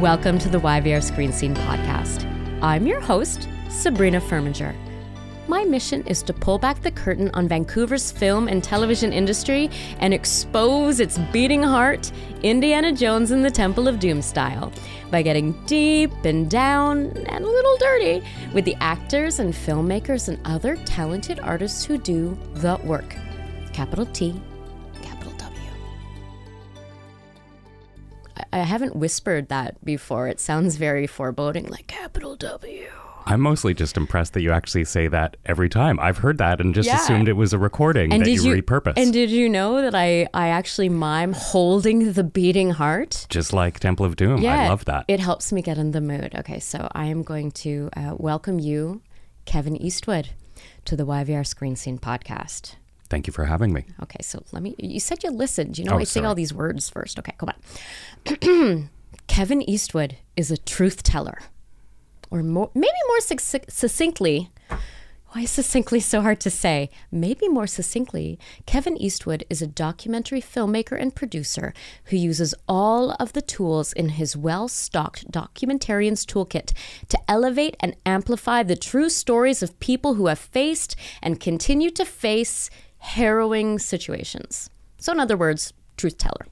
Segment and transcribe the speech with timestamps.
[0.00, 2.24] Welcome to the YVR Screen Scene podcast.
[2.62, 4.72] I'm your host, Sabrina Furminger.
[5.48, 10.14] My mission is to pull back the curtain on Vancouver's film and television industry and
[10.14, 12.12] expose its beating heart,
[12.44, 14.72] Indiana Jones and the Temple of Doom style,
[15.10, 18.22] by getting deep and down and a little dirty
[18.54, 23.16] with the actors and filmmakers and other talented artists who do the work.
[23.72, 24.40] Capital T,
[28.52, 30.28] I- haven't whispered that before.
[30.28, 32.86] It sounds very foreboding, like capital W.
[33.26, 36.00] I'm mostly just impressed that you actually say that every time.
[36.00, 36.96] I've heard that and just Yeah.
[36.96, 38.94] assumed it was a recording that you, repurposed.
[38.96, 43.26] And did you know that I I actually mime holding the beating heart?
[43.28, 44.44] just like Temple of Doom.
[44.46, 45.04] I love that.
[45.08, 46.34] It helps me get in the mood.
[46.38, 49.02] Okay, so I am going to uh, welcome you,
[49.44, 50.30] Kevin Eastwood,
[50.86, 52.76] to the YVR Screen Scene podcast.
[53.10, 53.84] Thank you for having me.
[54.02, 54.74] Okay, so let me.
[54.78, 55.78] You said you listened.
[55.78, 57.18] You know, Oh, I say all these words first.
[57.18, 58.90] Okay, come on.
[59.26, 61.38] Kevin Eastwood is a truth teller,
[62.30, 64.50] or more, maybe more succ- succinctly.
[65.32, 66.88] Why is succinctly so hard to say?
[67.12, 73.34] Maybe more succinctly, Kevin Eastwood is a documentary filmmaker and producer who uses all of
[73.34, 76.72] the tools in his well stocked documentarian's toolkit
[77.10, 82.06] to elevate and amplify the true stories of people who have faced and continue to
[82.06, 84.70] face harrowing situations.
[84.98, 86.46] So, in other words, truth teller.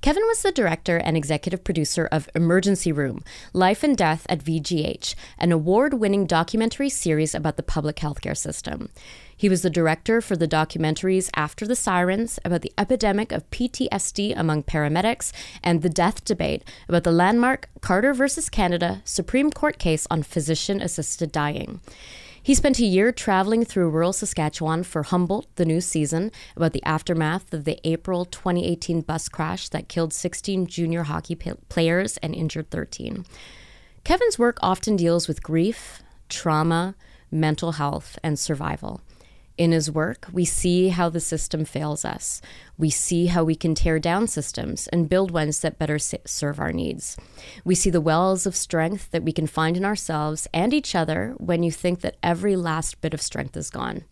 [0.00, 3.22] Kevin was the director and executive producer of Emergency Room
[3.52, 8.90] Life and Death at VGH, an award winning documentary series about the public healthcare system.
[9.36, 14.34] He was the director for the documentaries After the Sirens about the epidemic of PTSD
[14.36, 15.32] among paramedics
[15.62, 20.80] and The Death Debate about the landmark Carter versus Canada Supreme Court case on physician
[20.80, 21.80] assisted dying.
[22.46, 26.82] He spent a year traveling through rural Saskatchewan for Humboldt, the new season, about the
[26.84, 32.36] aftermath of the April 2018 bus crash that killed 16 junior hockey pa- players and
[32.36, 33.26] injured 13.
[34.04, 36.94] Kevin's work often deals with grief, trauma,
[37.32, 39.00] mental health, and survival.
[39.58, 42.42] In his work, we see how the system fails us.
[42.76, 46.72] We see how we can tear down systems and build ones that better serve our
[46.72, 47.16] needs.
[47.64, 51.34] We see the wells of strength that we can find in ourselves and each other
[51.38, 54.04] when you think that every last bit of strength is gone.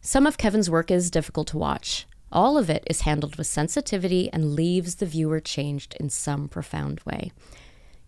[0.00, 2.06] Some of Kevin's work is difficult to watch.
[2.32, 7.00] All of it is handled with sensitivity and leaves the viewer changed in some profound
[7.06, 7.30] way.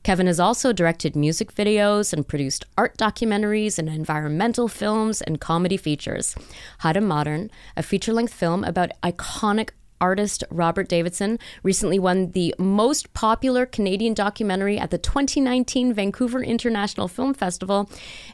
[0.03, 5.77] Kevin has also directed music videos and produced art documentaries and environmental films and comedy
[5.77, 6.35] features.
[6.79, 9.71] Haida Modern, a feature length film about iconic
[10.01, 17.09] artist Robert Davidson, recently won the most popular Canadian documentary at the 2019 Vancouver International
[17.09, 17.91] Film Festival.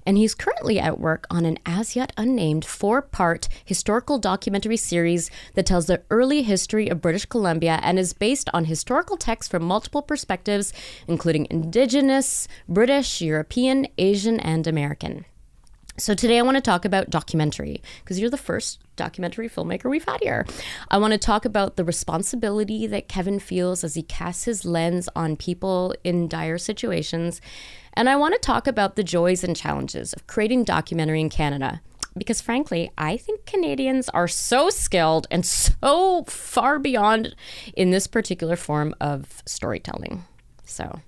[0.06, 5.30] And he's currently at work on an as yet unnamed four part historical documentary series
[5.54, 9.64] that tells the early history of British Columbia and is based on historical texts from
[9.64, 10.72] multiple perspectives,
[11.08, 15.24] including Indigenous, British, European, Asian, and American.
[15.96, 20.04] So today I want to talk about documentary because you're the first documentary filmmaker we've
[20.04, 20.46] had here.
[20.90, 25.08] I want to talk about the responsibility that Kevin feels as he casts his lens
[25.14, 27.40] on people in dire situations.
[27.94, 31.80] And I want to talk about the joys and challenges of creating documentary in Canada.
[32.16, 37.34] Because frankly, I think Canadians are so skilled and so far beyond
[37.76, 40.24] in this particular form of storytelling.
[40.64, 41.00] So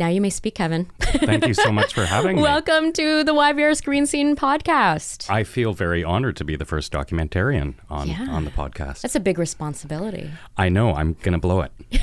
[0.00, 0.86] now you may speak, Kevin.
[0.98, 2.42] Thank you so much for having me.
[2.42, 5.28] Welcome to the YVR Screen Scene podcast.
[5.30, 8.26] I feel very honored to be the first documentarian on, Yeah.
[8.30, 9.02] on the podcast.
[9.02, 10.30] That's a big responsibility.
[10.56, 11.72] I know, I'm going to blow it.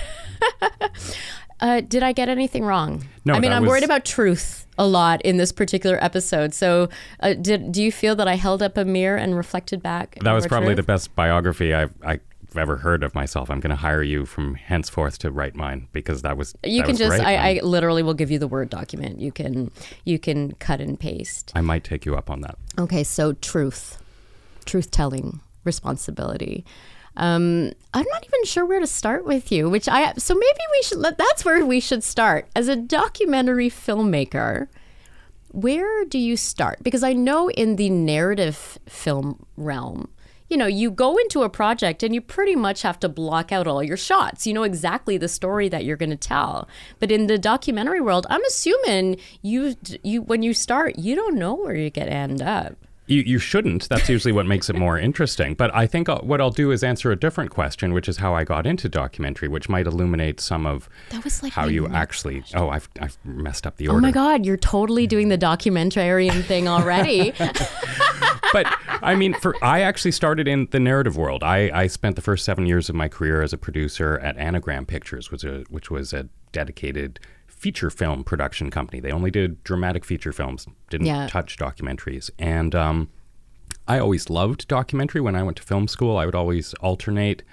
[1.59, 3.03] Uh, did I get anything wrong?
[3.25, 6.53] No, I mean, I'm was- worried about truth a lot in this particular episode.
[6.53, 6.87] So,
[7.21, 10.19] uh, did do you feel that I held up a mirror and reflected back?
[10.21, 12.19] That was probably the best biography I've, I've
[12.55, 13.49] ever heard of myself.
[13.49, 16.85] I'm going to hire you from henceforth to write mine because that was You that
[16.85, 17.19] can was just.
[17.19, 19.19] I, I literally will give you the word document.
[19.19, 19.71] You can
[20.05, 21.51] you can cut and paste.
[21.55, 22.57] I might take you up on that.
[22.79, 24.01] Okay, so truth,
[24.65, 26.65] truth telling, responsibility.
[27.17, 29.69] Um, I'm not even sure where to start with you.
[29.69, 30.99] Which I so maybe we should.
[30.99, 34.67] let- That's where we should start as a documentary filmmaker.
[35.51, 36.83] Where do you start?
[36.83, 40.09] Because I know in the narrative film realm,
[40.49, 43.67] you know, you go into a project and you pretty much have to block out
[43.67, 44.47] all your shots.
[44.47, 46.67] You know exactly the story that you're going to tell.
[46.99, 51.53] But in the documentary world, I'm assuming you you when you start, you don't know
[51.53, 52.86] where you're going to end up.
[53.07, 53.89] You, you shouldn't.
[53.89, 55.55] That's usually what makes it more interesting.
[55.55, 58.35] But I think I'll, what I'll do is answer a different question, which is how
[58.35, 62.43] I got into documentary, which might illuminate some of That was like how you actually.
[62.53, 63.97] Oh, I've, I've messed up the order.
[63.97, 67.33] Oh my God, you're totally doing the documentarian thing already.
[68.53, 68.67] but
[69.01, 71.43] I mean, for I actually started in the narrative world.
[71.43, 74.85] I, I spent the first seven years of my career as a producer at Anagram
[74.85, 77.19] Pictures, which was a, which was a dedicated
[77.57, 78.99] feature film production company.
[78.99, 81.27] They only did dramatic feature films, didn't Yeah.
[81.27, 82.29] touch documentaries.
[82.37, 83.09] And um,
[83.87, 85.21] I always loved documentary.
[85.21, 87.43] When I went to film school, I would always alternate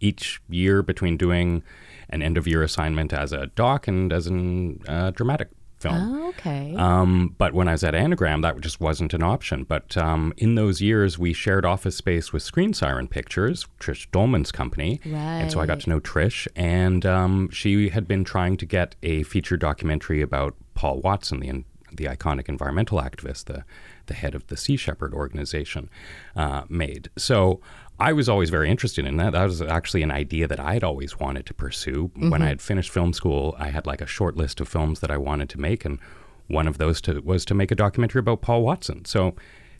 [0.00, 1.62] each year between doing
[2.08, 5.96] an end of year assignment as a doc and as a uh, dramatic film.
[5.96, 6.74] Oh, okay.
[6.76, 9.64] Um, but when I was at Anagram, that just wasn't an option.
[9.64, 14.52] But um, in those years, we shared office space with Screen Siren Pictures, Trish Dolman's
[14.52, 15.00] company.
[15.42, 18.96] And so I got to know Trish, and um, she had been trying to get
[19.02, 23.64] a feature documentary about Paul Watson, the the iconic environmental activist, the
[24.06, 25.88] the head of the Sea Shepherd organization,
[26.36, 27.10] uh, made.
[27.16, 27.60] So
[28.00, 29.32] I was always very interested in that.
[29.32, 32.10] That was actually an idea that I had always wanted to pursue.
[32.14, 35.10] When I had finished film school, I had like a short list of films that
[35.10, 35.98] I wanted to make, and
[36.46, 39.04] one of those to, was to make a documentary about Paul Watson.
[39.04, 39.34] So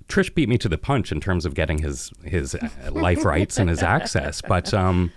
[0.08, 3.58] Trish beat me to the punch in terms of getting his his uh, life rights
[3.58, 4.74] and his access, but.
[4.74, 5.12] Um,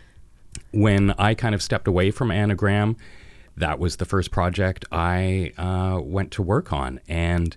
[0.71, 2.97] when I kind of stepped away from Anagram,
[3.57, 6.99] that was the first project I uh, went to work on.
[7.07, 7.55] And,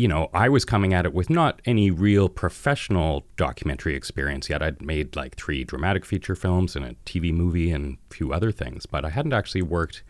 [0.00, 4.62] you know, I was coming at it with not any real professional documentary experience yet.
[4.62, 8.50] I'd made like three dramatic feature films and a TV movie and a few other
[8.50, 10.02] things, but I hadn't actually worked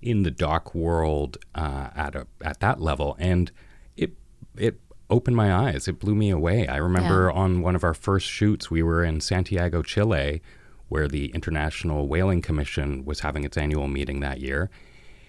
[0.00, 3.52] in the doc world uh, at a at that level, and
[3.94, 4.12] it
[4.56, 4.80] it
[5.10, 5.86] opened my eyes.
[5.86, 6.66] It blew me away.
[6.66, 10.40] I remember on one of our first shoots, we were in Santiago, Chile,
[10.88, 14.70] where the International Whaling Commission was having its annual meeting that year.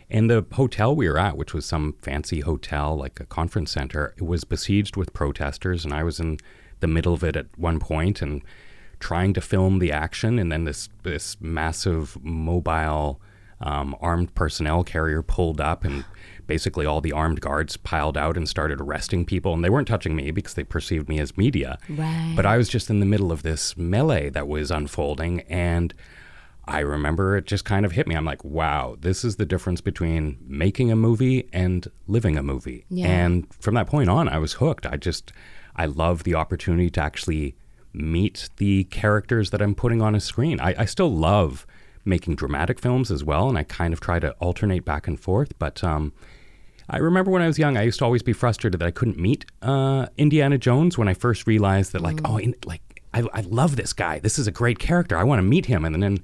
[0.10, 4.14] And the hotel we were at, which was some fancy hotel, like a conference center,
[4.18, 6.38] it was besieged with protesters, and I was in
[6.80, 8.42] the middle of it at one point and
[9.00, 13.22] trying to film the action, and then this this massive mobile
[13.60, 16.06] um, armed personnel carrier pulled up, and
[16.46, 20.16] basically all the armed guards piled out and started arresting people, and they weren't touching
[20.16, 21.78] me because they perceived me as media.
[21.90, 22.34] Right.
[22.36, 25.94] But I was just in the middle of this melee that was unfolding, and
[26.68, 28.16] I remember it just kind of hit me.
[28.16, 32.86] I'm like, wow, this is the difference between making a movie and living a movie.
[32.90, 33.08] Yeah.
[33.08, 34.86] And from that point on, I was hooked.
[34.86, 35.32] I just,
[35.76, 37.56] I love the opportunity to actually
[37.94, 40.60] meet the characters that I'm putting on a screen.
[40.60, 41.66] I, I still love
[42.04, 45.58] making dramatic films as well, and I kind of try to alternate back and forth.
[45.60, 46.14] But um,
[46.90, 49.18] I remember when I was young, I used to always be frustrated that I couldn't
[49.18, 53.42] meet uh, Indiana Jones when I first realized that, like, oh, in, like I, I
[53.42, 54.20] love this guy.
[54.20, 55.18] This is a great character.
[55.18, 55.86] I want to meet him.
[55.86, 56.20] And then,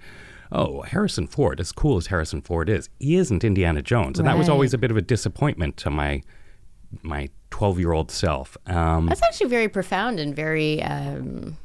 [0.54, 4.38] oh, Harrison Ford, as cool as Harrison Ford is, he isn't Indiana Jones, and that
[4.38, 6.22] was always a bit of a disappointment to my
[7.02, 8.56] my twelve year old self.
[8.68, 11.58] Um, That's actually very profound and very, um,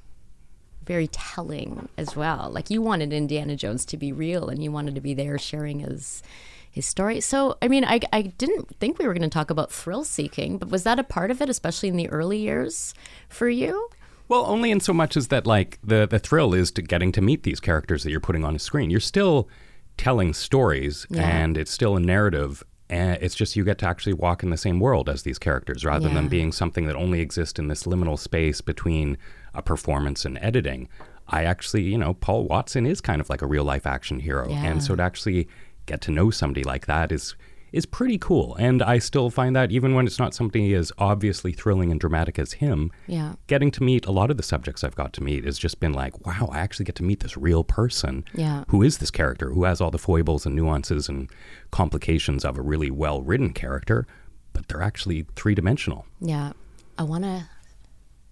[0.85, 2.50] very telling as well.
[2.50, 5.81] Like you wanted Indiana Jones to be real, and you wanted to be there sharing
[5.81, 6.23] his
[6.70, 7.20] his story.
[7.20, 10.58] So, I mean, I, I didn't think we were going to talk about thrill seeking,
[10.58, 12.94] but was that a part of it, especially in the early years
[13.29, 13.88] for you?
[14.29, 17.21] Well, only in so much as that, like the the thrill is to getting to
[17.23, 18.91] meet these characters that you're putting on a screen.
[18.91, 19.49] You're still
[19.97, 21.23] telling stories, Yeah.
[21.27, 22.63] and it's still a narrative.
[22.91, 25.85] And it's just you get to actually walk in the same world as these characters,
[25.85, 26.14] rather Yeah.
[26.14, 29.19] than being something that only exists in this liminal space between
[29.55, 30.88] a performance and editing.
[31.26, 34.49] I actually, you know, Paul Watson is kind of like a real life action hero,
[34.49, 34.64] Yeah.
[34.64, 35.49] and so to actually
[35.85, 37.35] get to know somebody like that is
[37.73, 38.55] is pretty cool.
[38.57, 42.39] And I still find that even when it's not something as obviously thrilling and dramatic
[42.39, 43.35] as him, Yeah.
[43.47, 45.93] getting to meet a lot of the subjects I've got to meet has just been
[45.93, 48.25] like, wow, I actually get to meet this real person.
[48.35, 48.65] Yeah.
[48.69, 49.51] Who is this character?
[49.51, 51.31] Who has all the foibles and nuances and
[51.71, 54.07] complications of a really well written character,
[54.53, 56.07] but they're actually three dimensional.
[56.21, 56.53] Yeah.
[56.97, 57.49] I want to.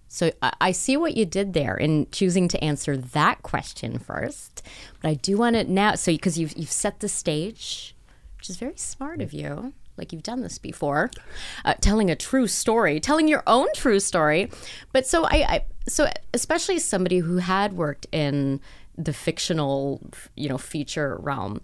[0.09, 4.61] So I, I see what you did there in choosing to answer that question first,
[5.01, 5.95] but I do want to now.
[5.95, 7.93] So because you've you've set the stage,
[8.37, 9.73] which is very smart of you.
[9.97, 11.09] Like you've done this before,
[11.65, 14.51] uh, telling a true story, telling your own true story.
[14.93, 18.61] But so I, I so especially as somebody who had worked in
[18.97, 20.01] the fictional,
[20.35, 21.61] you know, feature realm,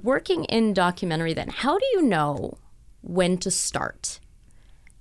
[0.00, 1.32] working in documentary.
[1.34, 2.58] Then how do you know
[3.00, 4.20] when to start?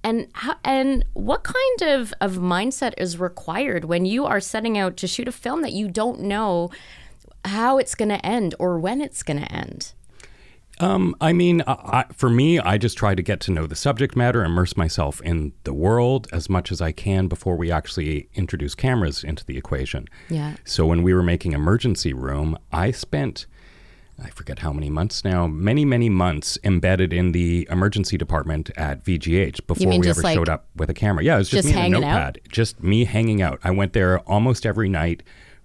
[0.03, 4.95] And how, and what kind of, of mindset is required when you are setting out
[4.97, 6.69] to shoot a film that you don't know
[7.43, 9.93] how it's going to end or when it's going to end?
[10.79, 13.75] Um, I mean, I, I, for me, I just try to get to know the
[13.75, 18.29] subject matter, immerse myself in the world as much as I can before we actually
[18.35, 20.07] introduce cameras into the equation.
[20.29, 20.55] Yeah.
[20.65, 23.47] So when we were making Emergency Room, I spent,
[24.23, 29.03] I forget how many months now, many, many months embedded in the emergency department at
[29.03, 31.23] VGH before we ever like- showed up with a camera.
[31.23, 32.15] Yeah, it was just, Just me and a hanging out?
[32.35, 33.59] notepad, just me hanging out.
[33.63, 35.23] I went there almost every night,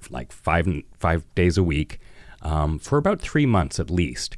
[0.09, 0.66] like five
[0.99, 1.99] five days a week,
[2.40, 4.37] um, for about three months at least.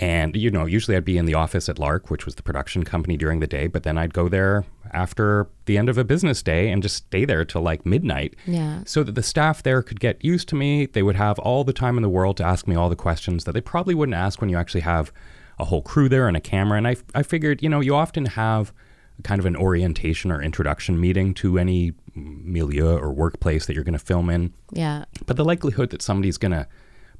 [0.00, 2.84] And you know, usually I'd be in the office at Lark, which was the production
[2.84, 6.42] company during the day, but then I'd go there after the end of a business
[6.42, 8.34] day and just stay there till like midnight.
[8.46, 8.80] Yeah.
[8.86, 10.86] So that the staff there could get used to me.
[10.86, 13.44] They would have all the time in the world to ask me all the questions
[13.44, 15.12] that they probably wouldn't ask when you actually have
[15.58, 16.78] a whole crew there and a camera.
[16.78, 18.72] And I, I figured, you know, you often have
[19.22, 23.92] kind of an orientation or introduction meeting to any milieu or workplace that you're going
[23.92, 24.54] to film in.
[24.72, 25.04] Yeah.
[25.26, 26.66] But the likelihood that somebody's going to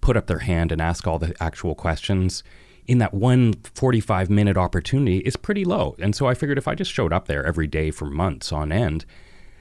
[0.00, 2.42] put up their hand and ask all the actual questions
[2.86, 5.94] in that one 45 minute opportunity is pretty low.
[5.98, 8.72] And so I figured if I just showed up there every day for months on
[8.72, 9.04] end,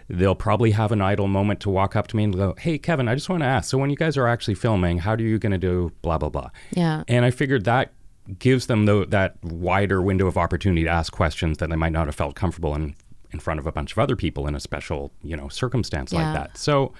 [0.07, 3.07] they'll probably have an idle moment to walk up to me and go, Hey, Kevin,
[3.07, 3.69] I just want to ask.
[3.69, 6.29] So when you guys are actually filming, how are you going to do blah, blah,
[6.29, 6.49] blah?
[6.71, 7.03] Yeah.
[7.07, 7.93] And I figured that
[8.39, 12.07] gives them tho- that wider window of opportunity to ask questions that they might not
[12.07, 12.95] have felt comfortable in
[13.31, 16.23] in front of a bunch of other people in a special, you know, circumstance Yeah.
[16.23, 16.57] like that.
[16.57, 16.93] So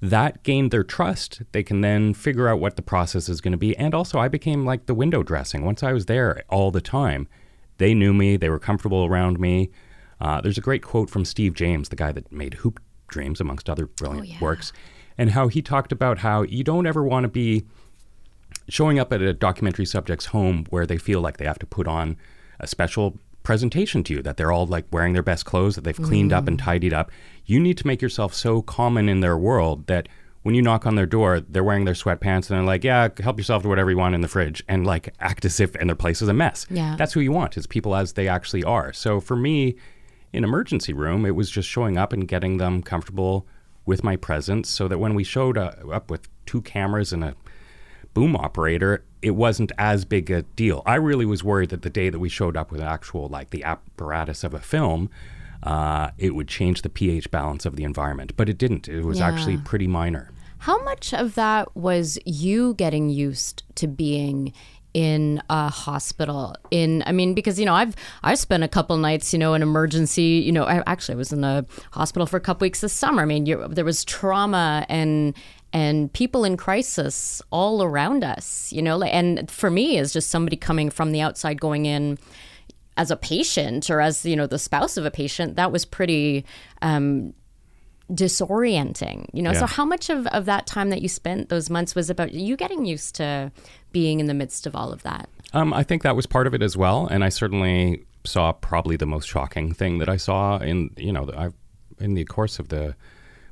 [0.00, 1.42] that gained their trust.
[1.52, 3.76] They can then figure out what the process is going to be.
[3.76, 5.64] And also, I became like the window dressing.
[5.64, 7.28] Once I was there all the time,
[7.78, 9.70] they knew me, they were comfortable around me.
[10.20, 13.68] Uh, there's a great quote from Steve James, the guy that made Hoop Dreams, amongst
[13.68, 14.40] other brilliant yeah.
[14.40, 14.72] works,
[15.18, 17.64] and how he talked about how you don't ever want to be
[18.68, 21.86] showing up at a documentary subject's home where they feel like they have to put
[21.86, 22.16] on
[22.58, 26.02] a special presentation to you that they're all like wearing their best clothes that they've
[26.02, 27.12] cleaned up and tidied up.
[27.44, 30.08] You need to make yourself so common in their world that
[30.42, 33.38] when you knock on their door they're wearing their sweatpants and they're like yeah help
[33.38, 35.94] yourself to whatever you want in the fridge and like act as if and their
[35.94, 36.66] place is a mess.
[36.68, 36.96] Yeah.
[36.98, 38.92] that's who you want is people as they actually are.
[38.92, 39.76] So for me
[40.32, 43.46] in emergency room it was just showing up and getting them comfortable
[43.84, 47.36] with my presence so that when we showed uh, up with two cameras and a
[48.12, 50.84] boom operator, it wasn't as big a deal.
[50.86, 53.64] I really was worried that the day that we showed up with actual, like the
[53.64, 55.10] apparatus of a film,
[55.64, 58.36] uh, it would change the pH balance of the environment.
[58.36, 58.86] But it didn't.
[58.86, 60.30] It was actually pretty minor.
[60.58, 64.52] How much of that was you getting used to being
[64.94, 69.30] in a hospital in I mean because you know I've I spent a couple nights
[69.30, 72.64] you know in emergency you know I actually was in a hospital for a couple
[72.64, 75.36] weeks this summer I mean you there was trauma and
[75.72, 80.56] and people in crisis all around us you know and for me as just somebody
[80.56, 82.18] coming from the outside going in
[82.96, 86.44] as a patient or as you know the spouse of a patient that was pretty
[86.82, 87.34] um,
[88.12, 89.52] disorienting you know?
[89.52, 92.56] So how much of, of that time that you spent those months was about you
[92.56, 93.50] getting used to
[93.92, 95.28] being in the midst of all of that?
[95.52, 98.96] Um, I think that was part of it as well, and I certainly saw probably
[98.96, 101.50] the most shocking thing that I saw in you know I
[102.02, 102.94] in the course of the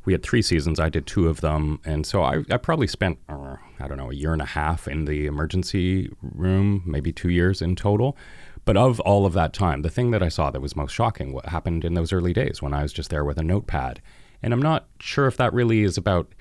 [0.04, 0.78] we had three seasons.
[0.78, 4.10] I did two of them, and so I, I probably spent uh, I don't know
[4.10, 8.16] a year and a half in the emergency room, maybe two years in total.
[8.64, 11.32] But of all of that time, the thing that I saw that was most shocking
[11.32, 14.00] what happened in those early days when I was just there with a notepad,
[14.42, 16.34] and I'm not sure if that really is about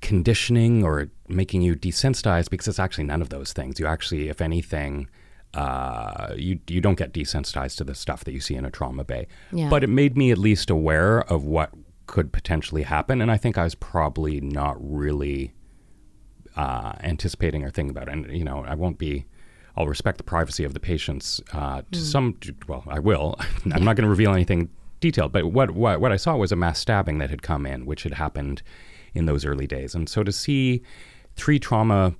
[0.00, 3.80] conditioning or making you desensitized because it's actually none of those things.
[3.80, 5.08] You actually, if anything,
[5.54, 9.04] uh, you you don't get desensitized to the stuff that you see in a trauma
[9.04, 9.26] bay.
[9.52, 9.68] Yeah.
[9.68, 11.70] But it made me at least aware of what
[12.08, 15.52] could potentially happen, and I think I was probably not really
[16.56, 18.12] uh, anticipating or thinking about it.
[18.12, 19.26] And you know, I won't be.
[19.76, 22.36] I'll respect the privacy of the patients uh, to some.
[22.66, 23.36] Well, I will.
[23.72, 25.30] I'm not going to reveal anything detailed.
[25.30, 28.02] But what, what what I saw was a mass stabbing that had come in, which
[28.02, 28.62] had happened
[29.14, 29.94] in those early days.
[29.94, 30.82] And so to see
[31.36, 32.14] three trauma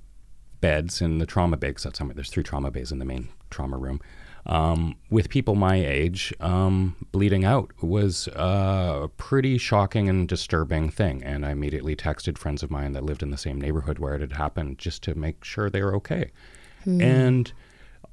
[0.61, 3.05] beds in the trauma bay, 'cause that's how many, there's three trauma bays in the
[3.05, 4.01] main trauma room,
[4.49, 10.89] um, with people my age um, bleeding out was uh, a pretty shocking and disturbing
[10.89, 11.23] thing.
[11.23, 14.21] And I immediately texted friends of mine that lived in the same neighborhood where it
[14.21, 16.31] had happened just to make sure they were okay.
[17.03, 17.53] And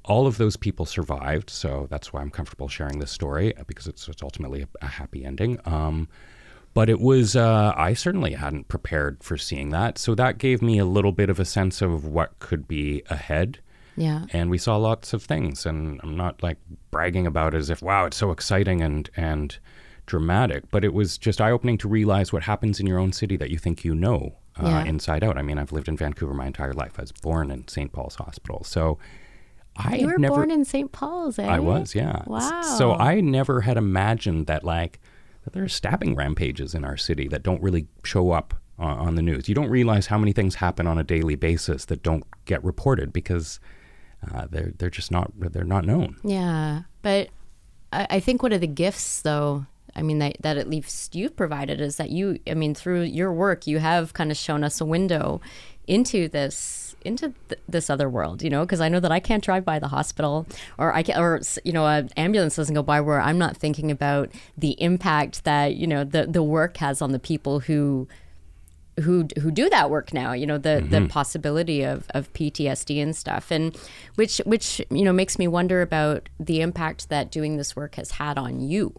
[0.04, 3.86] all of those people survived, so that's why I'm comfortable sharing this story uh, because
[3.86, 5.58] it's, it's ultimately a, a happy ending.
[5.64, 6.08] Um,
[6.74, 9.96] but it was, uh, I certainly hadn't prepared for seeing that.
[9.96, 13.60] So that gave me a little bit of a sense of what could be ahead.
[13.96, 15.66] Yeah And we saw lots of things.
[15.66, 16.58] And I'm not like
[16.90, 19.58] bragging about it as if, wow, it's so exciting and, and
[20.06, 20.70] dramatic.
[20.70, 23.50] But it was just eye opening to realize what happens in your own city that
[23.50, 24.84] you think you know uh, Yeah.
[24.84, 25.36] inside out.
[25.38, 26.94] I mean, I've lived in Vancouver my entire life.
[26.98, 27.92] I was born in St.
[27.92, 28.62] Paul's Hospital.
[28.64, 28.98] So
[29.76, 30.36] I you were never.
[30.36, 31.44] born in st paul's eh?
[31.46, 32.22] I was, yeah.
[32.26, 35.00] Wow So I never had imagined that, like,
[35.44, 39.14] that there are stabbing rampages in our city that don't really show up on, on
[39.16, 39.48] the news.
[39.48, 43.12] You don't realize how many things happen on a daily basis that don't get reported
[43.12, 43.60] because
[44.34, 46.16] uh, they're they're just not they're not known.
[46.24, 47.28] Yeah, but
[47.92, 51.36] I, I think one of the gifts, though, I mean that that at least you've
[51.36, 54.80] provided is that you, I mean, through your work, you have kind of shown us
[54.80, 55.40] a window
[55.86, 59.44] into this into th- this other world you know because i know that i can't
[59.44, 60.44] drive by the hospital
[60.78, 63.90] or i can or you know an ambulance doesn't go by where i'm not thinking
[63.92, 64.28] about
[64.58, 68.08] the impact that you know the the work has on the people who
[69.02, 71.06] who who do that work now you know the the mm-hmm.
[71.06, 73.76] possibility of of PTSD and stuff and
[74.14, 78.12] which which you know makes me wonder about the impact that doing this work has
[78.12, 78.94] had on you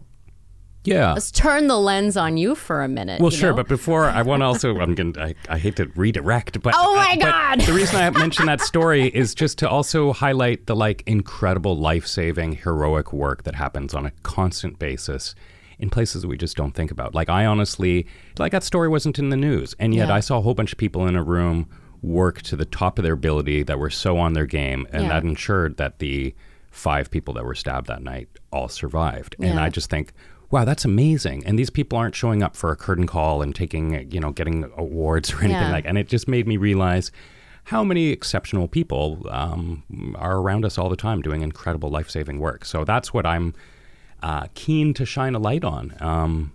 [0.84, 1.14] Yeah.
[1.14, 3.56] let's turn the lens on you for a minute Well, sure, know?
[3.56, 5.18] but before I want to also, I'm going.
[5.18, 7.60] I, I hate to redirect, but Oh my uh, but God!
[7.62, 12.52] the reason I mentioned that story is just to also highlight the like incredible life-saving,
[12.52, 15.34] heroic work that happens on a constant basis
[15.78, 17.14] in places that we just don't think about.
[17.14, 18.06] Like I honestly,
[18.38, 20.14] like that story wasn't in the news, and yet Yeah.
[20.14, 21.68] I saw a whole bunch of people in a room
[22.02, 25.08] work to the top of their ability that were so on their game, and Yeah.
[25.10, 26.34] that ensured that the
[26.70, 29.34] five people that were stabbed that night all survived.
[29.40, 29.62] And Yeah.
[29.64, 30.12] I just think,
[30.50, 31.44] wow, that's amazing.
[31.44, 34.64] And these people aren't showing up for a curtain call and taking, you know, getting
[34.76, 35.84] awards or anything like.
[35.86, 37.10] And it just made me realize
[37.64, 39.82] how many exceptional people um,
[40.16, 42.64] are around us all the time doing incredible life saving work.
[42.64, 43.54] So that's what I'm
[44.22, 45.94] uh, keen to shine a light on.
[46.00, 46.52] Um,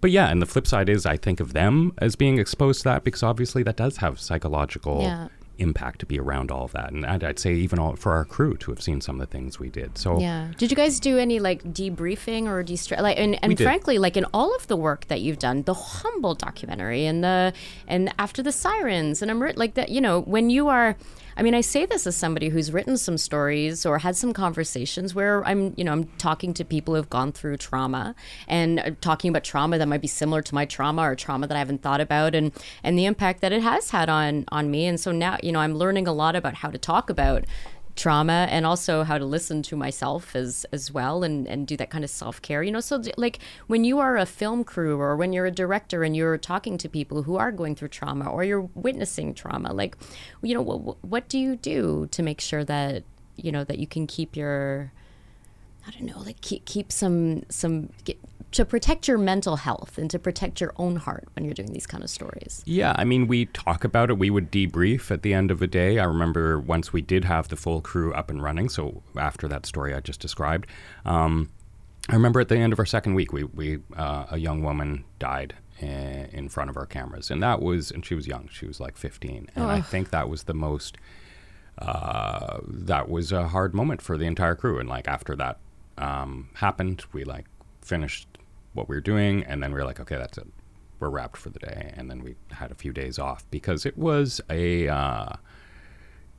[0.00, 2.84] but yeah, and the flip side is I think of them as being exposed to
[2.84, 5.28] that because obviously that does have psychological Yeah.
[5.58, 6.92] impact to be around all of that.
[6.92, 9.32] And I'd, I'd say even all, for our crew to have seen some of the
[9.32, 9.96] things we did.
[9.96, 10.48] So Yeah.
[10.58, 14.26] Did you guys do any like debriefing or de like and, and frankly like in
[14.34, 17.54] all of the work that you've done, the Humboldt documentary and the
[17.88, 20.94] and after the sirens and I'm like that you know when you are
[21.36, 25.14] I mean I say this as somebody who's written some stories or had some conversations
[25.14, 28.14] where I'm you know I'm talking to people who've gone through trauma
[28.48, 31.54] and uh, talking about trauma that might be similar to my trauma or trauma that
[31.54, 32.52] I haven't thought about and
[32.82, 34.86] and the impact that it has had on on me.
[34.86, 37.44] And so now you know I'm learning a lot about how to talk about
[37.96, 41.90] trauma and also how to listen to myself as as well and and do that
[41.90, 42.80] kind of self-care you know?
[42.80, 46.38] So like when you are a film crew or when you're a director and you're
[46.38, 49.96] talking to people who are going through trauma or you're witnessing trauma like
[50.42, 53.02] you know what what do you do to make sure that
[53.36, 54.92] you know that you can keep your
[55.86, 58.18] I don't know, like keep keep some some get,
[58.52, 61.86] to protect your mental health and to protect your own heart when you're doing these
[61.86, 62.62] kind of stories.
[62.64, 64.18] Yeah, I mean, we talk about it.
[64.18, 65.98] We would debrief at the end of a day.
[65.98, 68.68] I remember once we did have the full crew up and running.
[68.68, 70.66] So after that story I just described,
[71.04, 71.50] um,
[72.08, 75.04] I remember at the end of our second week, we, we uh, a young woman
[75.18, 75.84] died i-
[76.32, 78.48] in front of our cameras, and that was, and she was young.
[78.52, 80.96] She was like 15, and I think that was the most.
[81.78, 85.58] Uh, that was a hard moment for the entire crew, and like after that
[85.98, 87.44] um, happened, we like
[87.82, 88.26] finished
[88.76, 90.46] what we were doing, and then we were like, okay, that's it.
[91.00, 93.98] We're wrapped for the day, and then we had a few days off because it
[93.98, 94.88] was a.
[94.88, 95.32] Uh,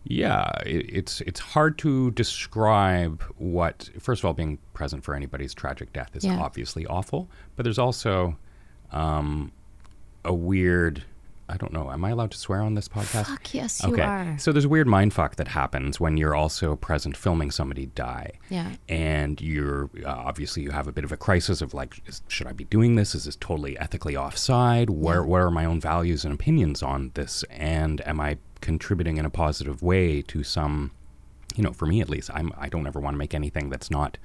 [0.09, 3.89] yeah, it, it's it's hard to describe what.
[3.99, 6.39] First of all, being present for anybody's tragic death is Yeah.
[6.39, 8.37] obviously awful, but there's also
[8.91, 9.51] um,
[10.23, 11.03] a weird.
[11.49, 11.89] I don't know.
[11.89, 13.27] Am I allowed to swear on this podcast?
[13.27, 14.01] Fuck yes, you okay.
[14.01, 14.37] are.
[14.37, 18.33] So there's a weird mind fuck that happens when you're also present filming somebody die.
[18.49, 18.73] Yeah.
[18.89, 22.47] And you're uh, obviously you have a bit of a crisis of like, is, should
[22.47, 23.15] I be doing this?
[23.15, 24.89] Is this totally ethically offside?
[24.89, 27.43] Where what are my own values and opinions on this?
[27.49, 30.91] And am I contributing in a positive way to some?
[31.55, 33.89] You know, for me at least, I'm I don't ever want to make anything that's
[33.89, 34.17] not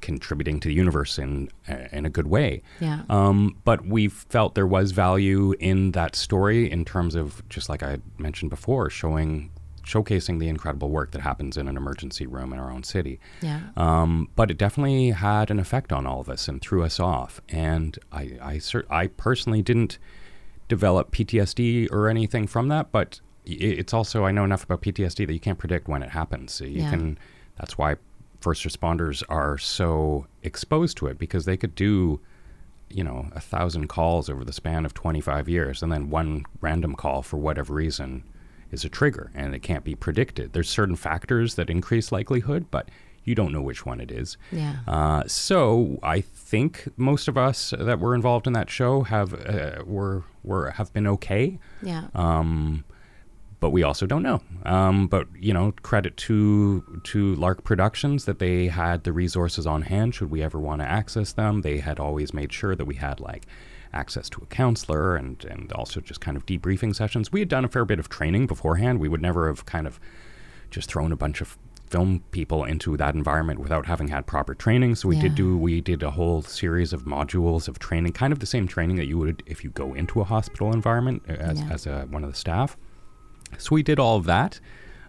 [0.00, 1.48] contributing to the universe in
[1.92, 2.62] in a good way.
[2.80, 3.02] Yeah.
[3.08, 7.82] Um, but we felt there was value in that story in terms of just like
[7.82, 9.50] I mentioned before, showing
[9.84, 13.18] showcasing the incredible work that happens in an emergency room in our own city.
[13.40, 13.60] Yeah.
[13.76, 17.40] Um, but it definitely had an effect on all of us and threw us off.
[17.48, 19.98] And I, I, cer- I personally didn't
[20.68, 25.32] develop PTSD or anything from that, but it's also I know enough about PTSD that
[25.32, 26.52] you can't predict when it happens.
[26.52, 26.90] So you Yeah.
[26.90, 27.18] can.
[27.56, 27.96] That's why
[28.40, 32.20] first responders are so exposed to it because they could do
[32.88, 36.94] you know a thousand calls over the span of 25 years and then one random
[36.94, 38.24] call for whatever reason
[38.72, 42.88] is a trigger and it can't be predicted there's certain factors that increase likelihood but
[43.22, 44.76] you don't know which one it is Yeah.
[44.88, 49.84] uh, so I think most of us that were involved in that show have uh,
[49.84, 52.06] were were have been okay Yeah.
[52.14, 52.84] um,
[53.60, 54.40] but we also don't know.
[54.64, 59.82] Um, but you know, credit to to Lark Productions that they had the resources on
[59.82, 61.60] hand should we ever want to access them.
[61.62, 63.46] They had always made sure that we had like
[63.92, 67.30] access to a counselor and and also just kind of debriefing sessions.
[67.32, 68.98] We had done a fair bit of training beforehand.
[68.98, 70.00] We would never have kind of
[70.70, 74.94] just thrown a bunch of film people into that environment without having had proper training.
[74.94, 75.22] So we Yeah.
[75.22, 78.68] did do we did a whole series of modules of training, kind of the same
[78.68, 81.68] training that you would if you go into a hospital environment uh, as, Yeah.
[81.72, 82.76] as a, one of the staff.
[83.58, 84.60] So we did all of that.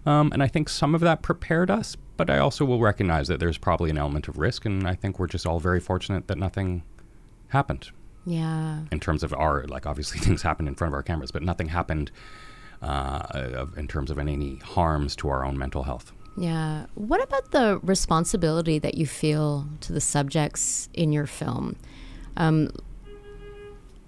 [0.05, 3.39] Um, and I think some of that prepared us, but I also will recognize that
[3.39, 6.37] there's probably an element of risk, and I think we're just all very fortunate that
[6.39, 6.81] nothing
[7.49, 7.91] happened
[8.25, 8.79] Yeah.
[8.91, 11.67] in terms of our like obviously things happened in front of our cameras, but nothing
[11.69, 12.11] happened
[12.81, 16.11] uh, in terms of any harms to our own mental health.
[16.37, 16.85] Yeah.
[16.95, 21.75] What about the responsibility that you feel to the subjects in your film?
[22.37, 22.69] Um,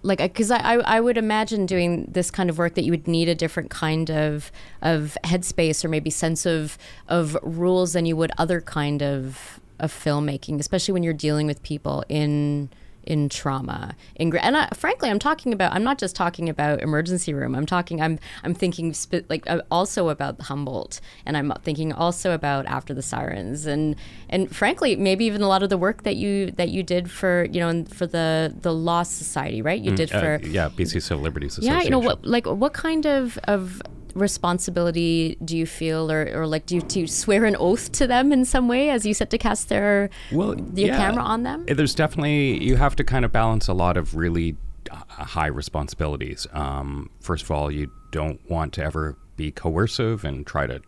[0.03, 3.29] like, because I, I, would imagine doing this kind of work that you would need
[3.29, 8.31] a different kind of of headspace or maybe sense of of rules than you would
[8.37, 12.69] other kind of of filmmaking, especially when you're dealing with people in
[13.05, 13.95] in trauma.
[14.15, 15.73] In and I, frankly, I'm talking about.
[15.73, 17.55] I'm not just talking about emergency room.
[17.55, 18.01] I'm talking.
[18.01, 22.93] I'm I'm thinking sp- like uh, also about Humboldt, and I'm thinking also about After
[22.93, 23.95] the Sirens, and
[24.29, 27.45] and frankly, maybe even a lot of the work that you that you did for
[27.51, 29.79] you know and for the the Lost Society, right?
[29.81, 31.77] You did Uh, for yeah, BC Civil Liberties Association.
[31.77, 33.81] yeah, you know what like what kind of of
[34.13, 38.07] responsibility do you feel or, or like do you, do you swear an oath to
[38.07, 40.97] them in some way as you set to cast their well, your yeah.
[40.97, 44.15] camera on them Uh, There's definitely you have to kind of balance a lot of
[44.15, 44.55] really
[44.91, 46.45] uh, high responsibilities.
[46.53, 50.81] Um, first of all, you don't want to ever be coercive and try to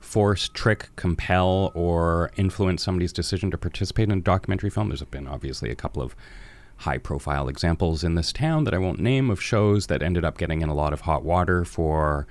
[0.00, 4.88] force, trick, compel, or influence somebody's decision to participate in a documentary film.
[4.88, 6.16] There's been obviously a couple of
[6.78, 10.38] high profile examples in this town that I won't name of shows that ended up
[10.38, 12.26] getting in a lot of hot water for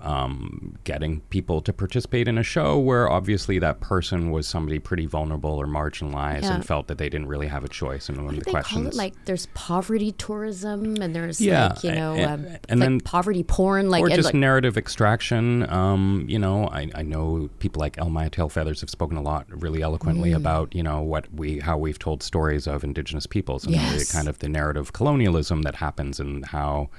[0.00, 5.06] um, getting people to participate in a show where obviously that person was somebody pretty
[5.06, 6.54] vulnerable or marginalized Yeah.
[6.56, 8.08] and felt that they didn't really have a choice.
[8.08, 8.94] And one of the they questions, call it?
[8.94, 13.00] Like there's poverty tourism and there's Yeah, like you know a- um, and like then-
[13.00, 15.68] poverty porn like or just like, narrative extraction.
[15.70, 19.82] Um, you know, I, I know people like Elle-Máijá Tailfeathers have spoken a lot, really
[19.82, 20.36] eloquently Mm.
[20.36, 24.08] about you know what we how we've told stories of Indigenous peoples and Yes.
[24.08, 26.90] the kind of the narrative colonialism that happens and how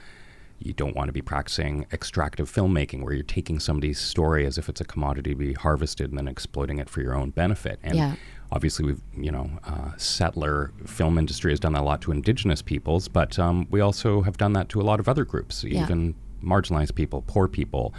[0.59, 4.69] you don't want to be practicing extractive filmmaking where you're taking somebody's story as if
[4.69, 7.79] it's a commodity to be harvested and then exploiting it for your own benefit.
[7.83, 8.15] And Yeah.
[8.51, 12.61] obviously, we've you know, uh, settler film industry has done that a lot to Indigenous
[12.61, 15.83] peoples, but um, we also have done that to a lot of other groups, Yeah.
[15.83, 17.93] even marginalized people, poor people,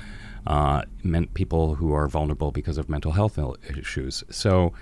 [0.46, 0.82] uh,
[1.34, 3.38] people who are vulnerable because of mental health
[3.76, 4.24] issues.
[4.30, 4.72] So,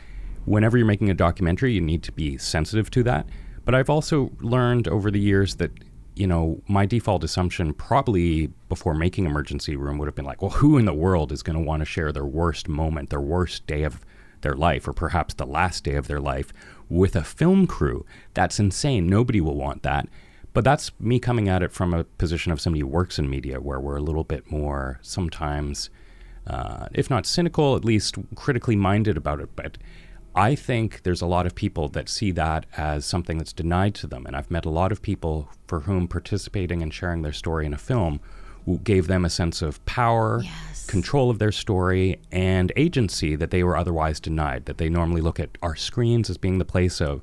[0.44, 3.26] whenever you're making a documentary, you need to be sensitive to that.
[3.64, 5.72] But I've also learned over the years that
[6.16, 10.50] you know my default assumption probably before making emergency room would have been like well
[10.50, 13.66] who in the world is going to want to share their worst moment their worst
[13.66, 14.00] day of
[14.40, 16.52] their life or perhaps the last day of their life
[16.88, 18.06] with a film crew?
[18.34, 19.06] That's insane.
[19.06, 20.08] Nobody will want that.
[20.52, 23.60] But that's me coming at it from a position of somebody who works in media
[23.60, 25.90] where we're a little bit more sometimes
[26.46, 29.50] uh, if not cynical at least critically minded about it.
[29.56, 29.78] But
[30.36, 34.06] I think there's a lot of people that see that as something that's denied to
[34.06, 34.26] them.
[34.26, 37.72] And I've met a lot of people for whom participating and sharing their story in
[37.72, 38.20] a film
[38.82, 40.86] gave them a sense of power, Yes.
[40.86, 44.66] control of their story, and agency that they were otherwise denied.
[44.66, 47.22] That they normally look at our screens as being the place of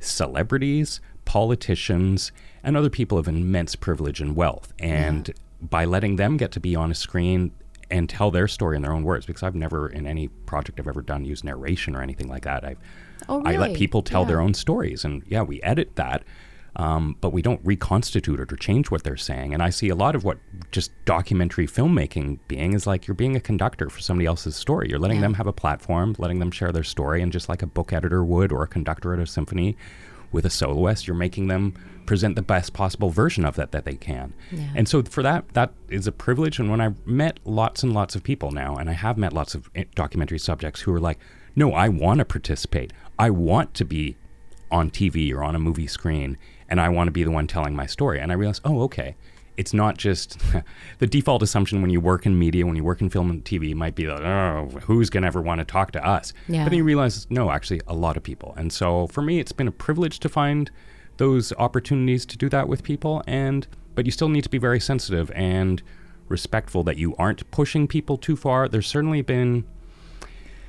[0.00, 2.30] celebrities, politicians,
[2.62, 4.72] and other people of immense privilege and wealth.
[4.78, 7.52] And by letting them get to be on a screen,
[7.92, 10.88] and tell their story in their own words because I've never in any project I've
[10.88, 12.64] ever done used narration or anything like that.
[12.64, 12.78] I've
[13.28, 16.24] Oh, I let people tell their own stories and yeah, we edit that.
[16.74, 19.52] Um, but we don't reconstitute it or change what they're saying.
[19.52, 20.38] And I see a lot of what
[20.70, 24.88] just documentary filmmaking being is like you're being a conductor for somebody else's story.
[24.88, 25.24] You're letting Yeah.
[25.24, 28.24] them have a platform, letting them share their story, and just like a book editor
[28.24, 29.76] would or a conductor at a symphony
[30.32, 31.74] with a soloist, you're making them
[32.06, 34.34] present the best possible version of that that they can.
[34.50, 34.68] Yeah.
[34.74, 36.58] And so for that, that is a privilege.
[36.58, 39.54] And when I've met lots and lots of people now, and I have met lots
[39.54, 41.18] of eh, documentary subjects who are like,
[41.54, 42.92] no, I want to participate.
[43.18, 44.16] I want to be
[44.70, 47.76] on TV or on a movie screen, and I want to be the one telling
[47.76, 48.18] my story.
[48.18, 49.16] And I realized, oh, okay.
[49.56, 50.38] It's not just
[50.98, 53.74] the default assumption when you work in media, when you work in film and TV,
[53.74, 56.32] might be like, oh, who's going to ever want to talk to us?
[56.48, 56.64] Yeah.
[56.64, 58.54] But then you realize, no, actually, a lot of people.
[58.56, 60.70] And so for me, it's been a privilege to find
[61.18, 63.22] those opportunities to do that with people.
[63.26, 65.82] And but you still need to be very sensitive and
[66.28, 68.68] respectful that you aren't pushing people too far.
[68.68, 69.64] There's certainly been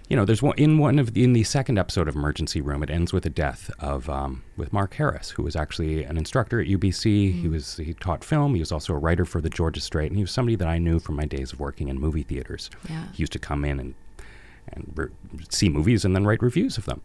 [0.10, 2.84] you know, there's one in one of in the second episode of Emergency Room.
[2.84, 6.60] It ends with the death of um, with Mark Harris, who was actually an instructor
[6.60, 7.42] at UBC.
[7.42, 8.54] He was he taught film.
[8.54, 10.78] He was also a writer for the Georgia Straight, and he was somebody that I
[10.78, 12.70] knew from my days of working in movie theaters.
[12.90, 13.06] Yeah.
[13.14, 13.96] He used to come in and
[14.70, 15.10] and re-
[15.50, 17.02] see movies and then write reviews of them.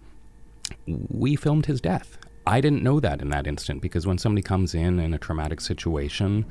[0.87, 2.19] We filmed his death.
[2.47, 5.61] I didn't know that in that instant because when somebody comes in in a traumatic
[5.61, 6.47] situation,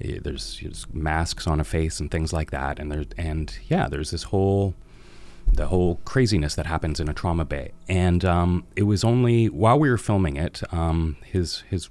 [0.00, 3.88] eh, there's, there's masks on a face and things like that, and there's and yeah,
[3.88, 4.74] there's this whole
[5.52, 7.72] the whole craziness that happens in a trauma bay.
[7.88, 11.90] And um, it was only while we were filming it, um, his his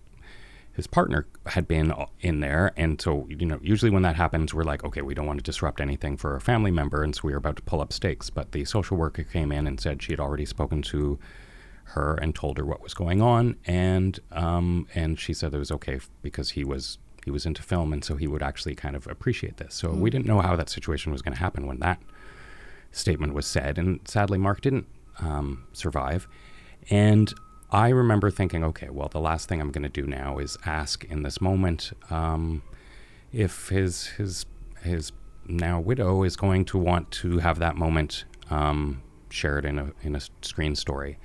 [0.74, 1.91] his partner had been
[2.22, 5.26] in there, and so you know, usually when that happens, we're like, okay, we don't
[5.26, 7.82] want to disrupt anything for a family member, and so we were about to pull
[7.82, 8.30] up stakes.
[8.30, 11.17] But the social worker came in and said she had already spoken to
[11.84, 15.72] her and told her what was going on, and um, and she said it was
[15.72, 19.08] okay because he was he was into film, and so he would actually kind of
[19.08, 19.74] appreciate this.
[19.74, 22.00] So we didn't know how that situation was going to happen when that
[22.97, 24.88] statement was said, and sadly, Mark didn't
[25.19, 26.27] um, survive.
[26.89, 27.33] And
[27.71, 31.03] I remember thinking, okay, well, the last thing I'm going to do now is ask
[31.05, 32.63] in this moment um,
[33.31, 34.45] if his his
[34.81, 35.12] his
[35.47, 40.15] now widow is going to want to have that moment um, shared in a in
[40.15, 41.17] a screen story.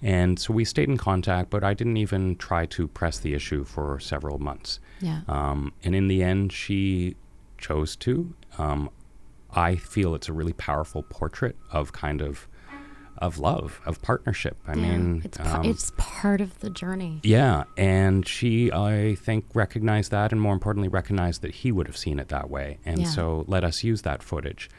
[0.00, 3.64] And so we stayed in contact, but I didn't even try to press the issue
[3.64, 4.78] for several months.
[5.00, 5.22] Yeah.
[5.26, 7.16] Um, and in the end, she
[7.58, 8.32] chose to.
[8.58, 8.90] Um,
[9.54, 12.48] I feel it's a really powerful portrait of kind of
[13.20, 14.56] of love, of partnership.
[14.66, 14.80] I Yeah.
[14.82, 17.18] mean, it's um, it's part of the journey.
[17.24, 21.96] yeah, and she, I think, recognized that, and more importantly, recognized that he would have
[21.96, 23.06] seen it that way, and Yeah.
[23.06, 24.70] so let us use that footage.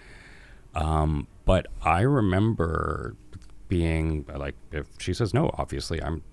[0.74, 3.16] Um, but I remember
[3.68, 6.24] being like, if she says no, obviously, I'm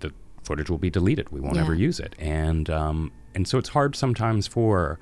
[0.00, 0.12] the
[0.44, 1.30] footage will be deleted.
[1.30, 1.62] We won't Yeah.
[1.62, 5.00] ever use it, and um, and so it's hard sometimes for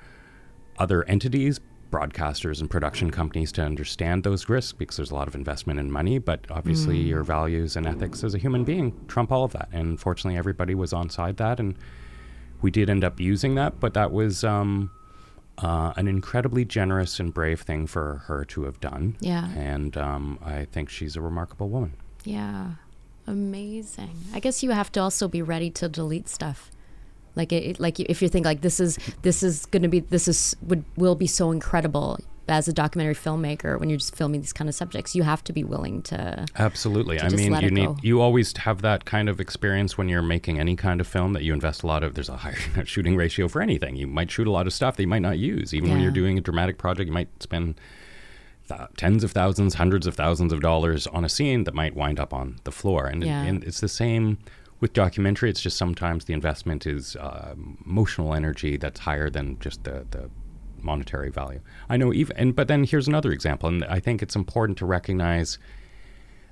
[0.78, 1.60] other entities,
[1.92, 5.92] broadcasters and production companies to understand those risks because there's a lot of investment in
[5.92, 6.18] money.
[6.18, 9.68] But obviously, your values and ethics as a human being trump all of that.
[9.72, 11.76] And fortunately, everybody was on side that, and
[12.62, 13.78] we did end up using that.
[13.78, 14.90] But that was um,
[15.58, 19.16] uh, an incredibly generous and brave thing for her to have done.
[19.20, 19.50] Yeah.
[19.50, 21.94] And um, I think she's a remarkable woman.
[22.24, 22.72] Yeah.
[23.26, 24.16] Amazing.
[24.34, 26.70] I guess you have to also be ready to delete stuff.
[27.36, 30.28] Like it, like if you think like this is this is going to be this
[30.28, 32.18] is would will be so incredible
[32.48, 35.52] as a documentary filmmaker when you're just filming these kind of subjects, you have to
[35.52, 37.16] be willing to Absolutely.
[37.18, 37.96] to I mean, you need go.
[38.02, 41.44] you always have that kind of experience when you're making any kind of film that
[41.44, 42.14] you invest a lot of.
[42.14, 43.96] There's a higher shooting ratio for anything.
[43.96, 45.72] You might shoot a lot of stuff that you might not use.
[45.72, 47.80] Even when you're doing a dramatic project, you might spend
[48.68, 52.18] th- tens of thousands, hundreds of thousands of dollars on a scene that might wind
[52.20, 53.06] up on the floor.
[53.06, 53.42] And, Yeah.
[53.42, 54.38] and it's the same
[54.82, 55.48] with documentary.
[55.48, 57.54] It's just sometimes the investment is uh,
[57.86, 60.28] emotional energy that's higher than just the the
[60.82, 61.60] monetary value.
[61.88, 64.84] I know even and but then here's another example, and I think it's important to
[64.84, 65.58] recognize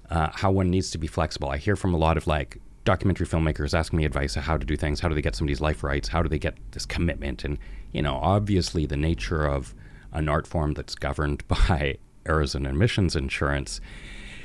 [0.09, 1.51] uh, how one needs to be flexible.
[1.51, 4.65] I hear from a lot of like documentary filmmakers asking me advice on how to
[4.65, 5.01] do things.
[5.01, 6.09] How do they get somebody's life rights?
[6.09, 7.45] How do they get this commitment?
[7.45, 7.59] And
[7.93, 9.75] you know, obviously, the nature of
[10.13, 13.81] an art form that's governed by errors and omissions insurance.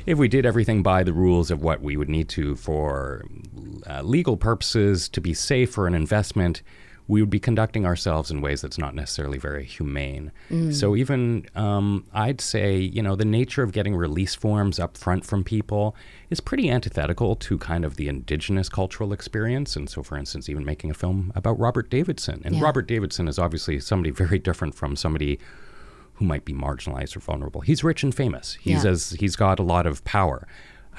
[0.05, 3.25] If we did everything by the rules of what we would need to for
[3.89, 6.61] uh, legal purposes to be safe for an investment,
[7.07, 10.31] we would be conducting ourselves in ways that's not necessarily very humane.
[10.71, 15.25] So even um, I'd say, you know, the nature of getting release forms up front
[15.25, 15.95] from people
[16.29, 19.75] is pretty antithetical to kind of the indigenous cultural experience.
[19.75, 22.63] And so, for instance, even making a film about Robert Davidson, and Yeah.
[22.63, 25.39] Robert Davidson is obviously somebody very different from somebody
[26.15, 27.61] who might be marginalized or vulnerable.
[27.61, 28.57] He's rich and famous.
[28.61, 28.91] He's Yeah.
[28.91, 30.47] as he's got a lot of power.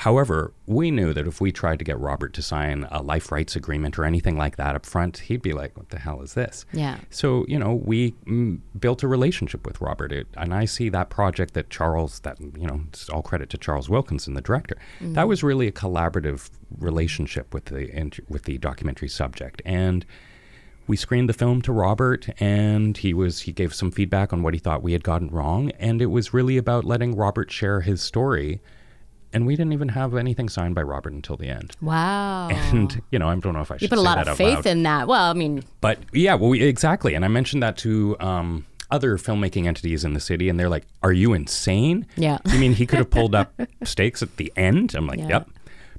[0.00, 3.56] However, we knew that if we tried to get Robert to sign a life rights
[3.56, 6.66] agreement or anything like that up front, he'd be like, "What the hell is this?"
[6.70, 6.98] Yeah.
[7.08, 11.08] So you know, we mm, built a relationship with Robert, it, and I see that
[11.08, 14.76] project that Charles, that you know, it's all credit to Charles Wilkinson, the director.
[15.00, 17.88] That was really a collaborative relationship with the
[18.28, 20.04] with the documentary subject, and
[20.86, 24.54] we screened the film to Robert and he was he gave some feedback on what
[24.54, 28.02] he thought we had gotten wrong and it was really about letting Robert share his
[28.02, 28.60] story
[29.32, 31.72] and we didn't even have anything signed by Robert until the end.
[31.82, 32.48] Wow.
[32.48, 34.54] And you know, I don't know if I should you put a lot of faith
[34.54, 34.66] loud.
[34.66, 35.08] in that.
[35.08, 37.14] Well, I mean, But yeah, well, we, exactly.
[37.14, 40.84] And I mentioned that to um, other filmmaking entities in the city, and they're like,
[41.02, 42.06] "Are you insane?
[42.16, 42.38] Yeah.
[42.46, 43.52] You mean he could have pulled up
[43.84, 45.28] stakes at the end?" I'm like, Yeah.
[45.28, 45.50] "Yep."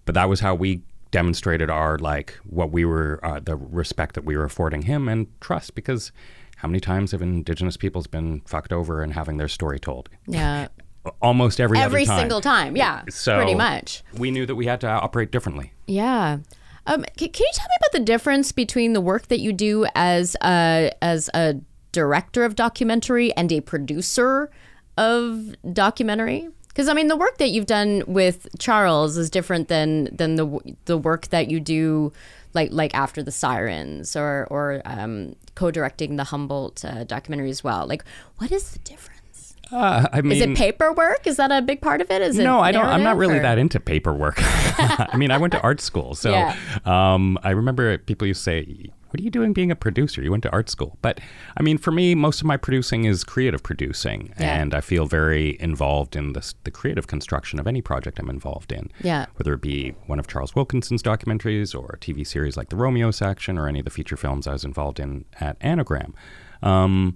[0.06, 4.26] But that was how we demonstrated our like what we were, uh, the respect that
[4.26, 5.76] we were affording him, and trust.
[5.76, 6.12] Because
[6.58, 10.10] how many times have Indigenous peoples been fucked over and having their story told?
[10.28, 10.67] yeah.
[11.22, 12.20] Almost every Every time.
[12.20, 12.76] single time.
[12.76, 13.04] Yeah.
[13.10, 14.04] So pretty much.
[14.17, 15.72] we knew that we had to operate differently.
[15.86, 16.39] Yeah.
[16.86, 19.86] Um, can, can you tell me about the difference between the work that you do
[19.96, 21.62] as a, as a
[21.93, 24.52] director of documentary and a producer
[24.98, 26.50] of documentary?
[26.77, 30.59] Because I mean, the work that you've done with Charles is different than than the
[30.85, 32.13] the work that you do,
[32.53, 37.87] like like after the Sirens or or um, co-directing the Humboldt uh, documentary as well.
[37.87, 38.05] Like,
[38.37, 39.55] what is the difference?
[39.71, 41.25] Uh, I mean, Is it paperwork?
[41.25, 42.21] Is that a big part of it?
[42.21, 42.85] Is it no, I don't.
[42.85, 44.35] I'm not really or- that into paperwork.
[44.39, 46.55] I mean, I went to art school, so Yeah.
[46.85, 50.22] um, I remember people used to say, what are you doing being a producer?
[50.22, 50.98] You went to art school.
[51.02, 51.20] But
[51.56, 54.34] I mean, for me, most of my producing is creative producing.
[54.39, 54.60] Yeah.
[54.60, 58.72] And I feel very involved in this, the creative construction of any project I'm involved
[58.72, 58.91] in.
[59.02, 59.28] Yeah.
[59.36, 63.12] Whether it be one of Charles Wilkinson's documentaries or a TV series like The Romeo
[63.12, 66.13] Section or any of the feature films I was involved in at Anagram.
[66.62, 67.15] Um,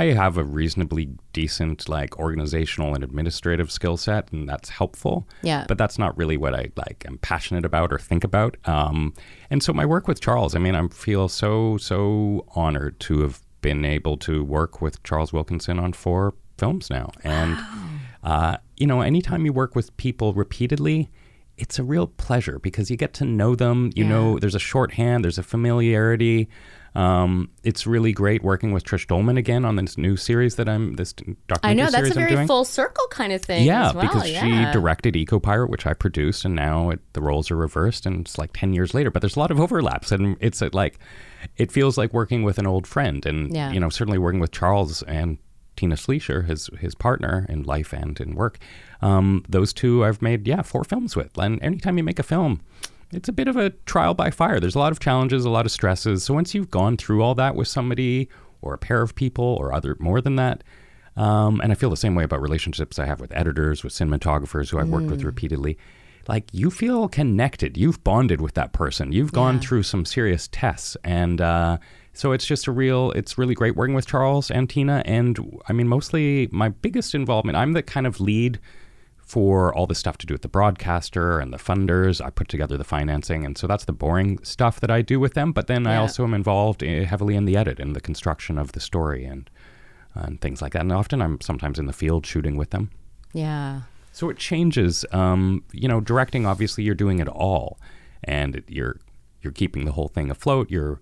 [0.00, 5.28] I have a reasonably decent like organizational and administrative skill set, and that's helpful.
[5.42, 5.64] Yeah.
[5.68, 7.04] But that's not really what I like.
[7.06, 8.56] am passionate about or think about.
[8.64, 9.12] Um,
[9.50, 13.40] and so my work with Charles, I mean, I feel so so honored to have
[13.60, 17.58] been able to work with Charles Wilkinson on four films now, and
[18.24, 21.10] uh, you know, anytime you work with people repeatedly.
[21.62, 23.90] It's a real pleasure because you get to know them.
[23.94, 24.10] You Yeah.
[24.12, 26.48] know, there's a shorthand, there's a familiarity.
[26.94, 30.94] Um, it's really great working with Trish Dolman again on this new series that I'm
[30.94, 33.64] this documentary I know that's a very full circle kind of thing.
[33.64, 34.06] Yeah, as well.
[34.06, 34.40] because yeah.
[34.66, 38.20] she directed Eco Pirate, which I produced, and now it, the roles are reversed, and
[38.22, 39.10] it's like ten years later.
[39.10, 40.98] But there's a lot of overlaps, and it's uh, like
[41.56, 43.70] it feels like working with an old friend, and Yeah.
[43.70, 45.38] you know, certainly working with Charles and
[45.76, 48.58] Tina Schliessler, his his partner in life and in work.
[49.00, 52.62] Um, those two I've made yeah four films with, and anytime you make a film.
[53.12, 54.60] It's a bit of a trial by fire.
[54.60, 56.22] There's a lot of challenges, a lot of stresses.
[56.24, 58.28] So once you've gone through all that with somebody
[58.62, 60.62] or a pair of people or other more than that,
[61.16, 64.70] um, and I feel the same way about relationships I have with editors, with cinematographers
[64.70, 65.76] who I've worked with repeatedly.
[66.28, 67.76] Like you feel connected.
[67.76, 69.10] You've bonded with that person.
[69.10, 69.60] You've gone Yeah.
[69.60, 71.78] through some serious tests, and uh,
[72.12, 73.10] so it's just a real.
[73.12, 75.02] It's really great working with Charles and Tina.
[75.04, 77.56] And I mean, mostly my biggest involvement.
[77.56, 78.60] I'm the kind of lead
[79.30, 82.20] for all the stuff to do with the broadcaster and the funders.
[82.24, 85.34] I put together the financing, and so that's the boring stuff that I do with
[85.34, 85.52] them.
[85.52, 88.72] But then I also am involved eh, heavily in the edit and the construction of
[88.72, 89.48] the story and
[90.14, 90.82] and things like that.
[90.82, 92.90] And often I'm sometimes in the field shooting with them.
[93.32, 93.82] yeah.
[94.12, 95.04] So it changes.
[95.12, 97.78] Um, you know, directing obviously you're doing it all,
[98.24, 98.96] and it- you're
[99.42, 100.68] you're keeping the whole thing afloat.
[100.70, 101.00] You're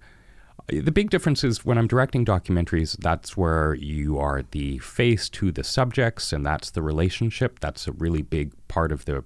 [0.69, 5.51] the big difference is when I'm directing documentaries, that's where you are the face to
[5.51, 7.61] the subjects, and that's the relationship.
[7.61, 9.25] That's a really big part of the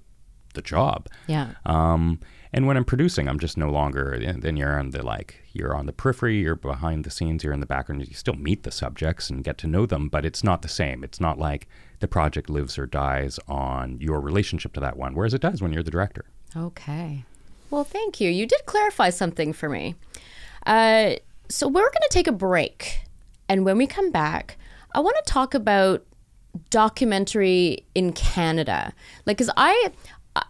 [0.54, 1.08] the job.
[1.26, 1.52] Yeah.
[1.64, 2.20] Um,
[2.52, 4.18] and when I'm producing, I'm just no longer.
[4.38, 7.60] Then you're on the like you're on the periphery, you're behind the scenes, you're in
[7.60, 8.06] the background.
[8.06, 11.02] You still meet the subjects and get to know them, but it's not the same.
[11.02, 11.66] It's not like
[12.00, 15.72] the project lives or dies on your relationship to that one, whereas it does when
[15.72, 16.26] you're the director.
[16.54, 17.24] Okay.
[17.70, 18.30] Well, thank you.
[18.30, 19.94] You did clarify something for me.
[20.66, 21.14] Uh,
[21.48, 23.02] so we're going to take a break,
[23.48, 24.56] and when we come back,
[24.94, 26.04] I want to talk about
[26.70, 28.92] documentary in Canada.
[29.26, 29.92] Like, because I,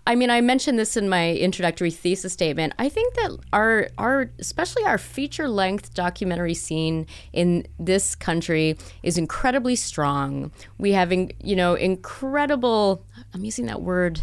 [0.06, 2.72] I mean, I mentioned this in my introductory thesis statement.
[2.78, 9.18] I think that our, our, especially our feature length documentary scene in this country is
[9.18, 10.52] incredibly strong.
[10.78, 13.04] We have, in, you know, incredible.
[13.34, 14.22] I'm using that word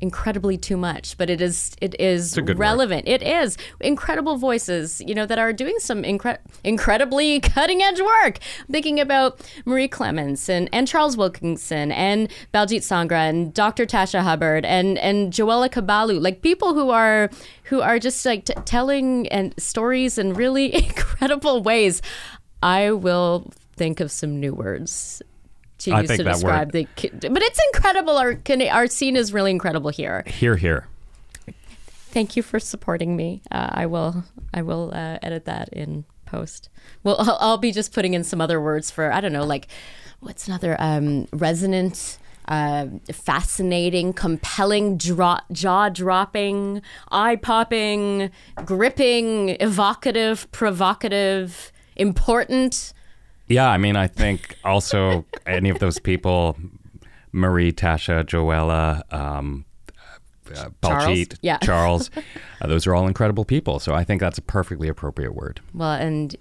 [0.00, 2.60] incredibly too much, but it is it is a good word.
[2.60, 3.08] relevant.
[3.08, 8.38] It is incredible voices, you know, that are doing some incre- incredibly cutting edge work.
[8.60, 13.86] I'm thinking about Marie Clements and, and Charles Wilkinson and Baljit Sangra and Dr.
[13.86, 17.30] Tasha Hubbard and and Joella Cabalu, like people who are
[17.64, 22.02] who are just like t- telling and stories in really incredible ways.
[22.62, 25.22] I will think of some new words
[25.78, 26.86] to I use think to that describe the
[27.30, 28.38] but it's incredible our
[28.70, 30.88] our scene is really incredible here Here, here.
[32.10, 33.42] thank you for supporting me.
[33.50, 36.68] Uh, I will I will uh, edit that in post.
[37.04, 39.68] Well, I'll, I'll be just putting in some other words for I don't know, like
[40.20, 42.18] what's another um, resonant.
[42.48, 48.30] Uh, fascinating, compelling, dro- jaw dropping, eye popping,
[48.64, 52.92] gripping, evocative, provocative, important.
[53.48, 56.56] Yeah, I mean, I think also any of those people,
[57.32, 59.64] Marie, Tasha, Joella, um,
[60.54, 61.26] uh, Charles?
[61.42, 61.58] Yeah.
[61.62, 62.10] Charles,
[62.60, 63.78] uh, those are all incredible people.
[63.78, 65.60] So I think that's a perfectly appropriate word.
[65.74, 66.34] Well, and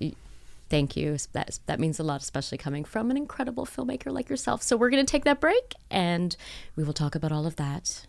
[0.69, 1.17] thank you.
[1.33, 4.63] That that means a lot, especially coming from an incredible filmmaker like yourself.
[4.63, 6.35] So we're going to take that break, and
[6.75, 8.05] we will talk about all of that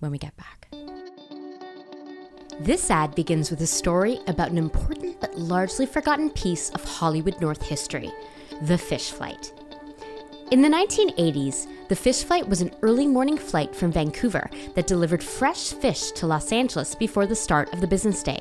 [0.00, 0.68] when we get back.
[2.64, 7.40] This ad begins with a story about an important but largely forgotten piece of Hollywood
[7.40, 8.12] North history
[8.60, 9.52] the fish flight.
[10.52, 15.24] In the 1980s, the fish flight was an early morning flight from Vancouver that delivered
[15.24, 18.40] fresh fish to Los Angeles before the start of the business day.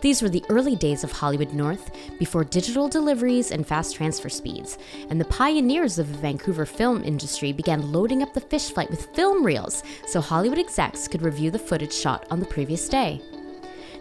[0.00, 4.78] These were the early days of Hollywood North, before digital deliveries and fast transfer speeds,
[5.10, 9.14] and the pioneers of the Vancouver film industry began loading up the fish flight with
[9.14, 13.20] film reels so Hollywood execs could review the footage shot on the previous day.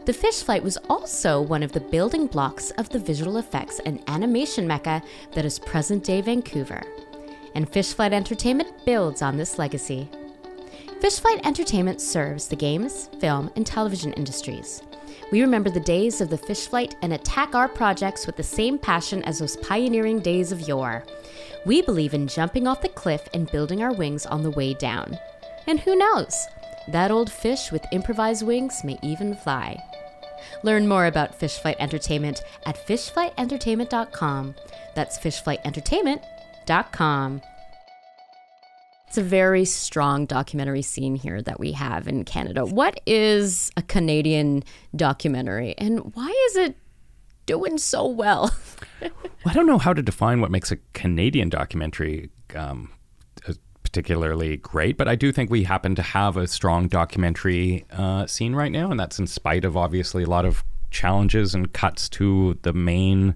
[0.05, 4.03] The fish flight was also one of the building blocks of the visual effects and
[4.07, 5.01] animation mecca
[5.32, 6.84] that is present day Vancouver.
[7.55, 10.09] And Fish Flight Entertainment builds on this legacy.
[10.99, 14.82] Fish Flight Entertainment serves the games, film, and television industries.
[15.32, 18.78] We remember the days of the fish flight and attack our projects with the same
[18.78, 21.05] passion as those pioneering days of yore.
[21.65, 25.17] We believe in jumping off the cliff and building our wings on the way down.
[25.65, 26.45] And who knows?
[26.89, 29.82] That old fish with improvised wings may even fly.
[30.63, 34.55] Learn more about Fish Flight Entertainment at fishflightentertainment.com.
[34.95, 37.41] That's fishflightentertainment.com.
[39.07, 42.65] It's a very strong documentary scene here that we have in Canada.
[42.65, 44.63] What is a Canadian
[44.95, 46.75] documentary and why is it
[47.45, 48.51] doing so well?
[49.01, 49.11] well
[49.45, 52.89] I don't know how to define what makes a Canadian documentary um,
[53.93, 58.55] particularly great, but I do think we happen to have a strong documentary uh, scene
[58.55, 62.57] right now, and that's in spite of obviously a lot of challenges and cuts to
[62.63, 63.35] the main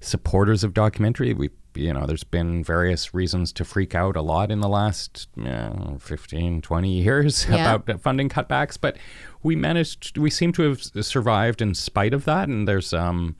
[0.00, 1.34] supporters of documentary.
[1.34, 5.26] We, you know, there's been various reasons to freak out a lot in the last
[5.34, 7.74] you know, 15, 20 years yeah.
[7.74, 8.96] about funding cutbacks, but
[9.42, 13.34] we managed, we seem to have survived in spite of that, and there's, um,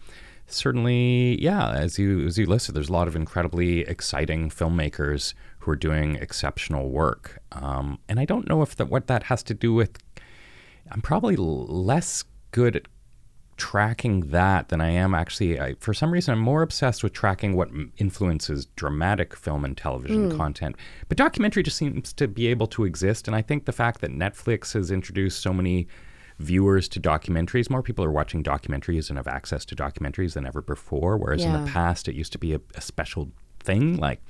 [0.48, 5.34] certainly, yeah, as you as you listed, there's a lot of incredibly exciting filmmakers
[5.68, 7.42] who are doing exceptional work.
[7.52, 9.98] Um, and I don't know if that what that has to do with.
[10.90, 12.88] I'm probably less good at
[13.58, 15.60] tracking that than I am actually.
[15.60, 20.32] I, for some reason, I'm more obsessed with tracking what influences dramatic film and television
[20.32, 20.36] mm.
[20.38, 20.76] content.
[21.08, 24.10] But documentary just seems to be able to exist, and I think the fact that
[24.10, 25.86] Netflix has introduced so many
[26.38, 27.68] viewers to documentaries.
[27.68, 31.18] More people are watching documentaries and have access to documentaries than ever before.
[31.18, 31.58] Whereas yeah.
[31.58, 33.96] in the past, it used to be a, a special thing.
[33.96, 34.22] Like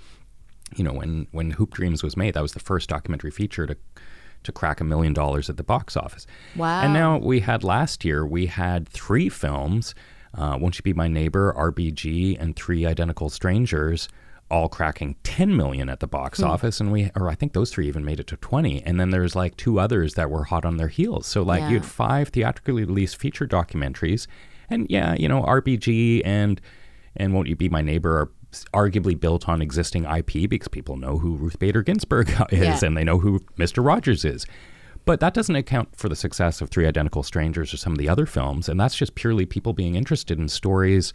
[0.76, 3.76] you know, when when Hoop Dreams was made, that was the first documentary feature to
[4.44, 6.26] to crack a million dollars at the box office.
[6.56, 6.82] Wow!
[6.82, 9.94] And now we had last year we had three films,
[10.34, 14.08] uh, "Won't You Be My Neighbor," "RBG," and Three Identical Strangers,
[14.50, 16.46] all cracking 10 million at the box hmm.
[16.46, 19.10] office and we or I think those three even made it to 20 and then
[19.10, 21.68] there's like two others that were hot on their heels so like yeah.
[21.68, 24.26] you had five theatrically released feature documentaries
[24.70, 26.60] and yeah you know RBG and
[27.16, 28.30] and Won't You Be My Neighbor are
[28.72, 32.86] arguably built on existing IP because people know who Ruth Bader Ginsburg is yeah.
[32.86, 33.84] and they know who Mr.
[33.84, 34.46] Rogers is.
[35.04, 38.08] But that doesn't account for the success of Three Identical Strangers or some of the
[38.08, 38.68] other films.
[38.68, 41.14] And that's just purely people being interested in stories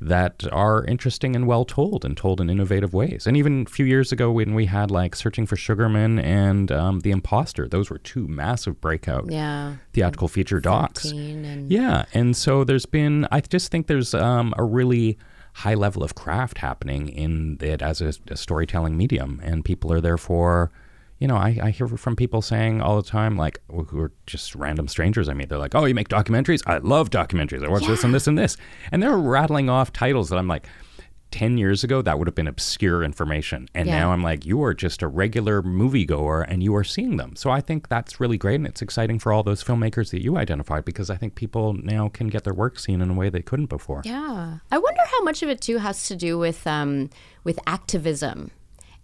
[0.00, 3.26] that are interesting and well told and told in innovative ways.
[3.26, 7.00] And even a few years ago, when we had like Searching for Sugarman and um,
[7.00, 9.76] The Imposter, those were two massive breakout yeah.
[9.92, 11.06] theatrical feature docs.
[11.06, 11.70] And...
[11.70, 12.04] Yeah.
[12.14, 15.18] And so there's been, I just think there's um, a really
[15.54, 20.00] high level of craft happening in it as a, a storytelling medium, and people are
[20.00, 20.70] therefore
[21.22, 24.56] you know, I, I, hear from people saying all the time, like, who are just
[24.56, 25.28] random strangers.
[25.28, 26.64] I mean, they're like, oh, you make documentaries?
[26.66, 27.64] I love documentaries.
[27.64, 27.90] I watch yeah.
[27.90, 28.56] this and this and this.
[28.90, 30.66] And they're rattling off titles that I'm like,
[31.32, 33.68] 10 years ago, that would have been obscure information.
[33.74, 33.98] And yeah.
[33.98, 37.34] now I'm like, you are just a regular moviegoer and you are seeing them.
[37.34, 38.56] So I think that's really great.
[38.56, 42.08] And it's exciting for all those filmmakers that you identified because I think people now
[42.08, 44.02] can get their work seen in a way they couldn't before.
[44.04, 44.58] Yeah.
[44.70, 47.10] I wonder how much of it too has to do with, um,
[47.42, 48.50] with activism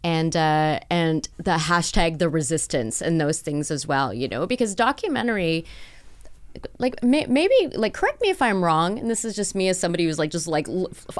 [0.04, 4.74] and uh, and the hashtag the resistance and those things as well you know because
[4.74, 5.64] documentary
[6.78, 9.78] like may, maybe like correct me if i'm wrong and this is just me as
[9.78, 10.66] somebody who's like just like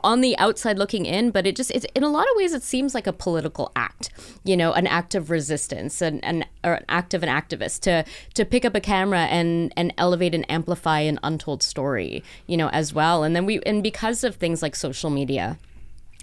[0.02, 2.62] on the outside looking in but it just it's in a lot of ways it
[2.62, 4.10] seems like a political act
[4.44, 8.04] you know an act of resistance and an an act of an activist to
[8.34, 12.68] to pick up a camera and and elevate and amplify an untold story you know
[12.70, 15.58] as well and then we and because of things like social media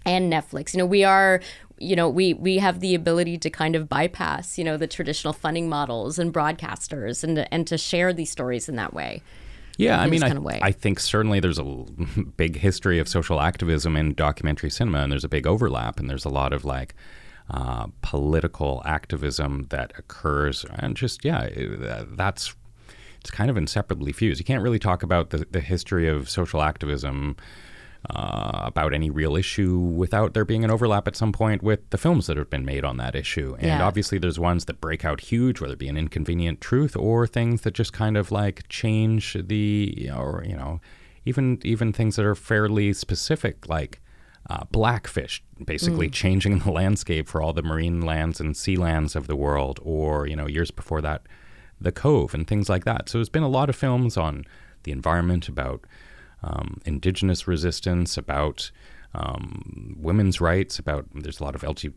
[0.06, 0.74] and Netflix.
[0.74, 1.42] You know, we are
[1.78, 5.34] you know we we have the ability to kind of bypass you know the traditional
[5.34, 9.22] funding models and broadcasters and and to share these stories in that way
[9.78, 11.64] yeah, I mean, I, I, think certainly there's a
[12.38, 16.24] big history of social activism in documentary cinema, and there's a big overlap, and there's
[16.24, 16.96] a lot of like
[17.50, 21.50] uh, political activism that occurs, and just yeah,
[22.08, 22.56] that's
[23.20, 24.40] it's kind of inseparably fused.
[24.40, 27.36] You can't really talk about the, the history of social activism
[28.10, 31.98] uh, about any real issue without there being an overlap at some point with the
[31.98, 33.56] films that have been made on that issue.
[33.60, 33.86] And yeah.
[33.86, 37.62] obviously, there's ones that break out huge, whether it be an inconvenient truth or things
[37.62, 40.82] that just kind of like change the, or you know,
[41.26, 44.02] even even things that are fairly specific, like.
[44.48, 46.14] Uh, blackfish, basically mm.
[46.14, 50.28] changing the landscape for all the marine lands and sea lands of the world, or
[50.28, 51.24] you know, years before that,
[51.82, 53.10] the Cove and things like that.
[53.10, 54.46] So there's been a lot of films on
[54.84, 55.82] the environment about
[56.46, 58.72] um, indigenous resistance, about
[59.14, 61.92] um, women's rights, about there's a lot of LG,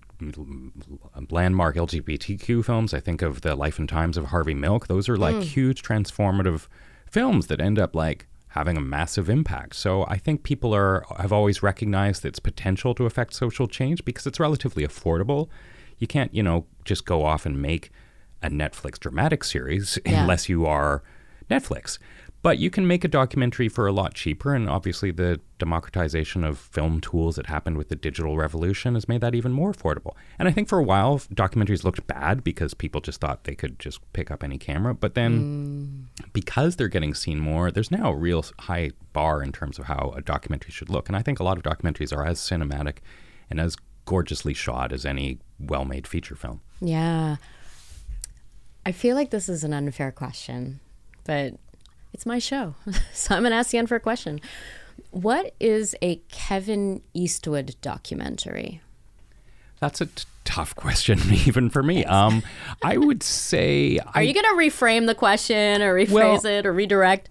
[1.31, 2.95] landmark LGBTQ films.
[2.95, 4.87] I think of the Life and Times of Harvey Milk.
[4.87, 5.43] Those are like mm.
[5.43, 6.67] huge transformative
[7.11, 9.77] films that end up like having a massive impact.
[9.77, 14.27] So I think people are have always recognized its potential to affect social change because
[14.27, 15.49] it's relatively affordable.
[15.99, 17.91] You can't, you know, just go off and make
[18.43, 20.23] a Netflix dramatic series Yeah.
[20.23, 21.03] unless you are
[21.51, 21.99] Netflix.
[22.49, 26.59] But you can make a documentary for a lot cheaper, and obviously the democratization of
[26.59, 30.15] film tools that happened with the digital revolution has made that even more affordable.
[30.39, 33.79] And I think for a while documentaries looked bad because people just thought they could
[33.79, 34.95] just pick up any camera.
[34.95, 36.33] But then mm.
[36.33, 40.15] because they're getting seen more, there's now a real high bar in terms of how
[40.17, 41.11] a documentary should look.
[41.11, 43.01] And I think a lot of documentaries are as cinematic
[43.51, 43.77] and as
[44.07, 46.63] gorgeously shot as any well-made feature film.
[46.81, 47.37] Yeah.
[48.87, 50.81] I feel like this is an unfair question,
[51.25, 51.53] but
[52.19, 52.75] it's my show.
[53.13, 54.41] so I'm going to ask Yen for a question.
[55.13, 58.81] What is a Kevin Eastwood documentary?
[59.79, 62.05] That's a t- tough question, even for me.
[62.05, 62.43] Um,
[62.83, 66.73] I would say Are you going to reframe the question or rephrase Well- it or
[66.73, 67.29] redirect?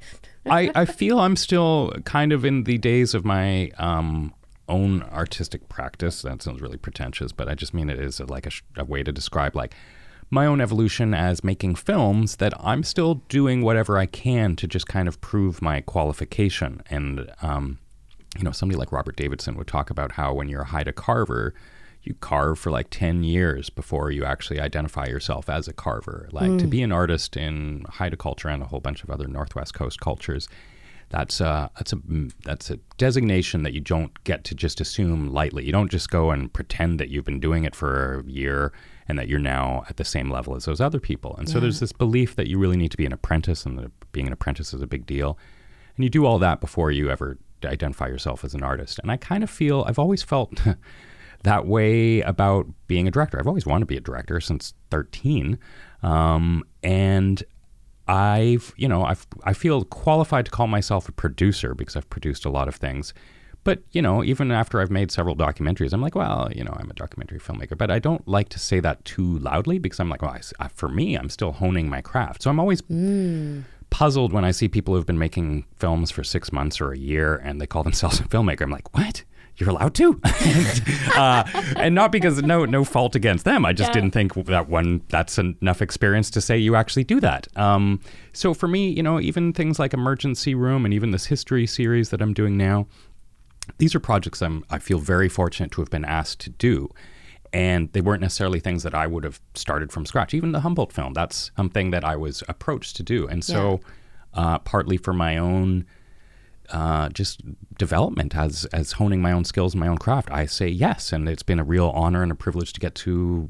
[0.49, 4.33] I, I feel I'm still kind of in the days of my um,
[4.69, 6.21] own artistic practice.
[6.21, 9.03] That sounds really pretentious, but I just mean it is like a, sh- a way
[9.03, 9.75] to describe like
[10.29, 12.37] my own evolution as making films.
[12.37, 16.81] That I'm still doing whatever I can to just kind of prove my qualification.
[16.89, 17.79] And um,
[18.37, 21.53] you know, somebody like Robert Davidson would talk about how when you're a Haida carver,
[22.03, 26.29] you carve for like 10 years before you actually identify yourself as a carver.
[26.31, 26.69] Like to hmm.
[26.69, 30.47] be an artist in Haida culture and a whole bunch of other Northwest Coast cultures,
[31.09, 35.31] that's a, that's a mm, that's a designation that you don't get to just assume
[35.31, 35.65] lightly.
[35.65, 38.73] You don't just go and pretend that you've been doing it for a year
[39.07, 41.35] and that you're now at the same level as those other people.
[41.37, 44.11] And so there's this belief that you really need to be an apprentice and that
[44.11, 45.37] being an apprentice is a big deal.
[45.95, 48.99] And you do all that before you ever identify yourself as an artist.
[48.99, 50.61] And I kind of feel I've always felt
[51.43, 53.39] that way about being a director.
[53.39, 55.57] I've always wanted to be a director since 13.
[56.03, 57.43] Um, and
[58.07, 62.45] I've, you know, I've, I feel qualified to call myself a producer because I've produced
[62.45, 63.13] a lot of things.
[63.67, 66.89] But, you know, even after I've made several documentaries, I'm like, well, you know, I'm
[66.89, 67.77] a documentary filmmaker.
[67.77, 70.87] But I don't like to say that too loudly because I'm like, well, I for
[70.87, 72.43] me, I'm still honing my craft.
[72.43, 72.81] So I'm always
[73.89, 77.35] puzzled when I see people who've been making films for six months or a year
[77.43, 78.61] and they call themselves a filmmaker.
[78.61, 79.25] I'm like, what?
[79.57, 80.83] You're allowed to, and,
[81.15, 81.43] uh,
[81.77, 83.65] and not because no no fault against them.
[83.65, 87.47] I just didn't think that one that's enough experience to say you actually do that.
[87.57, 87.99] Um,
[88.33, 92.11] so for me, you know, even things like Emergency Room and even this history series
[92.11, 92.85] that I'm doing now,
[93.77, 96.89] these are projects I'm I feel very fortunate to have been asked to do.
[97.53, 100.33] And they weren't necessarily things that I would have started from scratch.
[100.33, 103.25] Even the Humboldt film, that's something that I was approached to do.
[103.27, 103.79] And so,
[104.33, 105.85] uh, partly for my own
[106.69, 107.41] uh, just
[107.77, 111.13] development as as honing my own skills and my own craft, I say yes.
[111.13, 113.49] And it's been a real honor and a privilege to get to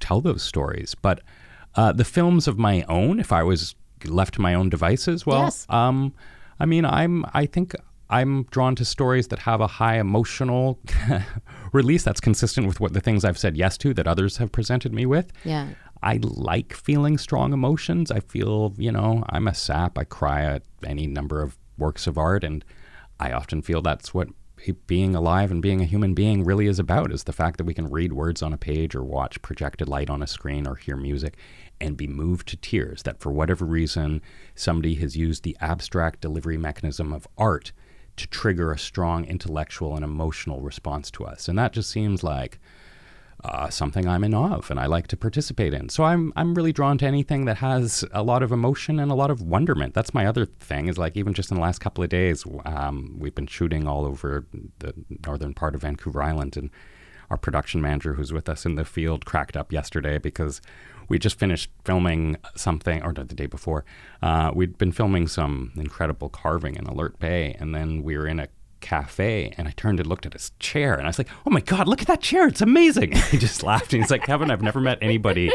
[0.00, 0.94] tell those stories.
[0.94, 1.20] But
[1.74, 5.44] uh, the films of my own, if I was left to my own devices, well,
[5.44, 5.66] Yes.
[5.68, 6.14] um,
[6.60, 7.74] I mean, I'm I think
[8.12, 10.78] I'm drawn to stories that have a high emotional
[11.72, 14.92] release that's consistent with what the things I've said yes to that others have presented
[14.92, 15.32] me with.
[15.44, 15.68] Yeah.
[16.02, 18.10] I like feeling strong emotions.
[18.10, 19.96] I feel, you know, I'm a sap.
[19.96, 22.62] I cry at any number of works of art, and
[23.18, 24.28] I often feel that's what
[24.86, 27.74] being alive and being a human being really is about is the fact that we
[27.74, 30.96] can read words on a page or watch projected light on a screen or hear
[30.96, 31.36] music
[31.80, 34.22] and be moved to tears that for whatever reason
[34.54, 37.72] somebody has used the abstract delivery mechanism of art
[38.16, 42.58] to trigger a strong intellectual and emotional response to us and that just seems like
[43.44, 45.88] uh, something I'm in awe of and I like to participate in.
[45.88, 49.16] So I'm I'm really drawn to anything that has a lot of emotion and a
[49.16, 49.94] lot of wonderment.
[49.94, 50.88] That's my other thing.
[50.88, 54.04] Is like even just in the last couple of days, um, we've been shooting all
[54.04, 54.46] over
[54.78, 54.94] the
[55.26, 56.70] northern part of Vancouver Island, and
[57.30, 60.60] our production manager, who's with us in the field, cracked up yesterday because
[61.12, 63.84] we just finished filming something, or the day before,
[64.22, 68.40] uh, we'd been filming some incredible carving in Alert Bay, and then we were in
[68.40, 68.48] a
[68.80, 71.60] cafe and I turned and looked at his chair and I was like, oh my
[71.60, 72.48] God, look at that chair.
[72.48, 73.12] It's amazing.
[73.12, 75.52] And he just laughed and he's like, Kevin, I've never met anybody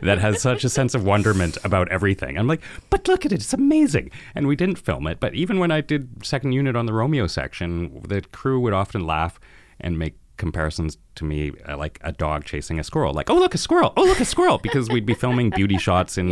[0.00, 2.38] that has such a sense of wonderment about everything.
[2.38, 3.42] I'm like, but look at it.
[3.42, 4.10] It's amazing.
[4.34, 5.20] And we didn't film it.
[5.20, 9.04] But even when I did second unit on the Romeo section, the crew would often
[9.04, 9.38] laugh
[9.78, 13.54] and make comparisons to me uh, like a dog chasing a squirrel like oh look
[13.54, 16.30] a squirrel oh look a squirrel because we'd be filming beauty shots in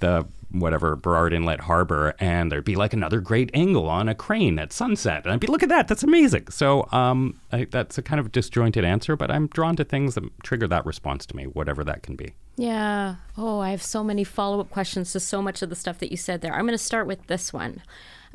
[0.00, 4.58] the whatever Burrard Inlet Harbor, and there'd be like another great angle on a crane
[4.58, 6.48] at sunset, and I'd be, look at that, that's amazing.
[6.48, 10.24] So um, I, that's a kind of disjointed answer, but I'm drawn to things that
[10.42, 12.32] trigger that response to me, whatever that can be.
[12.56, 13.16] Yeah.
[13.36, 16.10] Oh, I have so many follow up questions to so much of the stuff that
[16.10, 16.52] you said there.
[16.54, 17.82] I'm going to start with this one.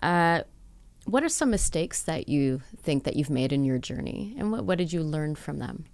[0.02, 0.44] Uh,
[1.06, 4.64] what are some mistakes that you think that you've made in your journey, and what,
[4.66, 5.86] what did you learn from them?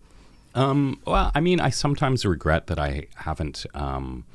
[0.55, 4.25] Um, well, I mean, I sometimes regret that I haven't um,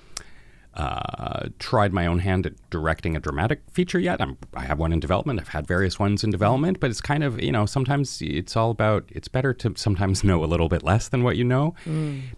[0.74, 4.20] uh, tried my own hand at directing a dramatic feature yet.
[4.20, 5.40] I'm, I have one in development.
[5.40, 8.70] I've had various ones in development, but it's kind of you know sometimes it's all
[8.70, 9.04] about.
[9.10, 11.74] It's better to sometimes know a little bit less than what you know,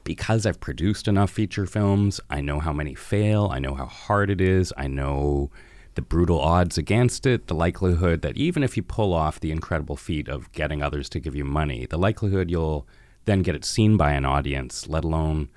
[0.05, 2.20] because I've produced enough feature films.
[2.28, 3.49] I know how many fail.
[3.53, 4.72] I know how hard it is.
[4.76, 5.51] I know
[5.97, 9.97] the brutal odds against it, the likelihood that even if you pull off the incredible
[9.97, 12.86] feat of getting others to give you money, the likelihood you'll
[13.24, 15.49] then get it seen by an audience, let alone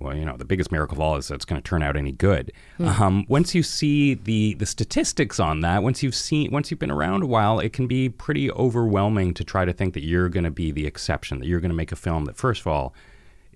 [0.00, 1.96] well, you know, the biggest miracle of all is that it's going to turn out
[1.96, 2.52] any good.
[2.78, 6.90] Um, once you see the the statistics on that, once you've seen, once you've been
[6.90, 10.44] around a while, it can be pretty overwhelming to try to think that you're going
[10.44, 12.94] to be the exception, that you're going to make a film that, first of all,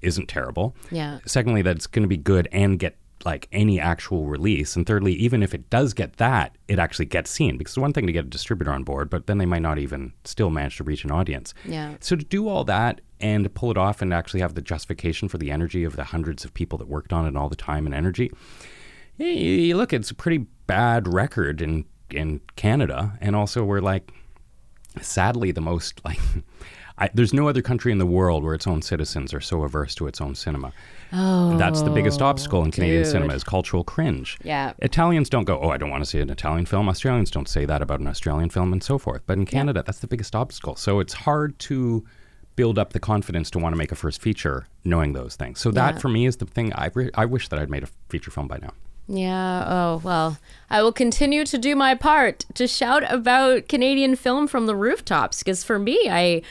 [0.00, 0.74] isn't terrible.
[0.90, 1.18] Yeah.
[1.26, 4.76] Secondly, that it's going to be good and get like any actual release.
[4.76, 7.92] And thirdly, even if it does get that, it actually gets seen because it's one
[7.92, 10.76] thing to get a distributor on board, but then they might not even still manage
[10.78, 11.54] to reach an audience.
[11.64, 11.94] Yeah.
[12.00, 15.38] So to do all that and pull it off and actually have the justification for
[15.38, 17.94] the energy of the hundreds of people that worked on it all the time and
[17.94, 18.32] energy,
[19.18, 23.80] yeah, you, you look, it's a pretty bad record in in Canada, and also we're
[23.80, 24.10] like,
[25.00, 26.18] sadly, the most like.
[27.00, 29.94] I, there's no other country in the world where its own citizens are so averse
[29.96, 30.72] to its own cinema.
[31.12, 33.10] Oh, that's the biggest oh, obstacle in Canadian dude.
[33.12, 34.38] cinema is cultural cringe.
[34.44, 34.74] Yeah.
[34.80, 36.88] Italians don't go, oh, I don't want to see an Italian film.
[36.88, 39.22] Australians don't say that about an Australian film, and so forth.
[39.26, 40.76] But in Canada, that's the biggest obstacle.
[40.76, 42.04] So it's hard to
[42.56, 45.58] build up the confidence to want to make a first feature knowing those things.
[45.60, 46.00] So that Yeah.
[46.00, 46.72] for me is the thing.
[46.74, 48.72] I re- I wish that I'd made a feature film by now.
[49.08, 49.64] Yeah.
[49.66, 50.38] Oh, well,
[50.68, 55.38] I will continue to do my part to shout about Canadian film from the rooftops
[55.42, 56.42] because for me, I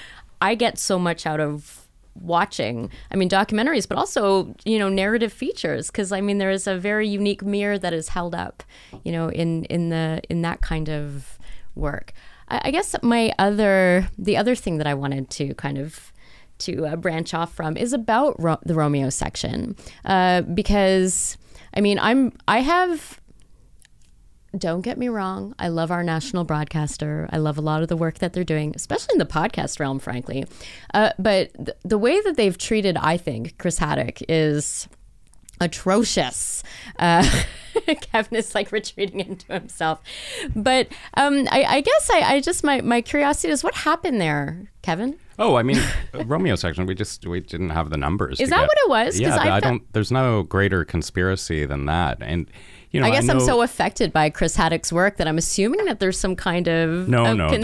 [0.42, 1.86] I get so much out of
[2.16, 6.68] watching i mean documentaries but also you know narrative features because i mean there is
[6.68, 8.62] a very unique mirror that is held up
[9.06, 11.40] you know in in the in that kind of
[11.76, 12.14] work.
[12.50, 16.12] I, I guess my other the other thing that i wanted to kind of
[16.60, 19.78] to uh, branch off from is about Ro- the Romeo section.
[20.04, 21.38] Uh, because
[21.74, 23.19] I mean I'm I have
[24.58, 27.98] don't get me wrong I love our national broadcaster I love a lot of the
[27.98, 30.46] work that they're doing especially in the podcast realm frankly
[30.94, 34.88] uh, but th- the way that they've treated I think Chris Haddock is
[35.62, 36.64] atrocious.
[36.98, 37.30] Uh,
[38.02, 40.02] Kevin is like retreating into himself.
[40.56, 44.72] But um, I, I guess I, I just my, my curiosity is what happened there,
[44.82, 45.18] Kevin?
[45.38, 45.82] Oh, I mean,
[46.14, 46.86] Romeo section.
[46.86, 48.40] We just we didn't have the numbers.
[48.40, 49.20] Is that get- what it was?
[49.20, 49.94] Yeah, I I, fe- don't.
[49.94, 52.18] There's no greater conspiracy than that.
[52.22, 52.50] And
[52.92, 56.00] you know, I guess I'm so affected by Chris Haddock's work that I'm assuming that
[56.00, 57.64] there's some kind of, No, of no, conspiracy.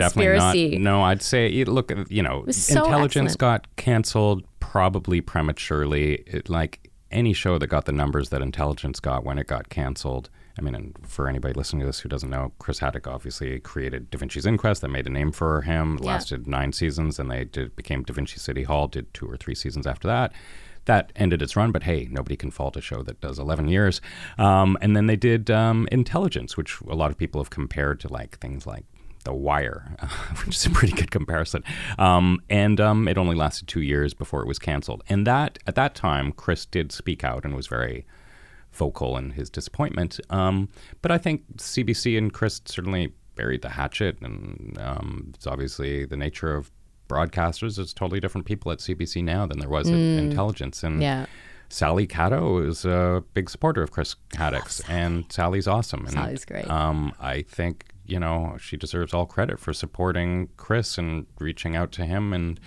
[0.69, 0.91] definitely not.
[0.91, 1.91] No, I'd say look.
[2.09, 3.39] You know, so intelligence excellent.
[3.39, 6.23] got canceled probably prematurely.
[6.27, 10.29] It, like any show that got the numbers that intelligence got when it got canceled.
[10.57, 14.09] I mean, and for anybody listening to this who doesn't know, Chris Haddock obviously created
[14.09, 15.97] Da Vinci's Inquest that made a name for him.
[16.01, 16.11] Yeah.
[16.11, 18.87] Lasted nine seasons, and they did became Da Vinci City Hall.
[18.87, 20.31] Did two or three seasons after that.
[20.85, 24.01] That ended its run, but hey, nobody can fault a show that does 11 years.
[24.37, 28.07] Um, and then they did um, Intelligence, which a lot of people have compared to
[28.11, 28.85] like things like
[29.23, 29.95] The Wire,
[30.45, 31.63] which is a pretty good comparison.
[31.97, 35.03] Um, and um, it only lasted two years before it was canceled.
[35.09, 38.05] And that at that time, Chris did speak out and was very
[38.75, 40.19] vocal in his disappointment.
[40.29, 40.69] Um,
[41.01, 46.17] but I think CBC and Chris certainly buried the hatchet, and um, it's obviously the
[46.17, 46.71] nature of
[47.07, 47.77] broadcasters.
[47.79, 51.25] It's totally different people at CBC now than there was at Intelligence, and Yeah.
[51.69, 56.01] Sally Catto is a big supporter of Chris Haddock's, and Sally's awesome.
[56.01, 56.69] And, Sally's great.
[56.69, 61.91] Um, I think you know she deserves all credit for supporting Chris and reaching out
[61.93, 62.33] to him.
[62.33, 62.59] And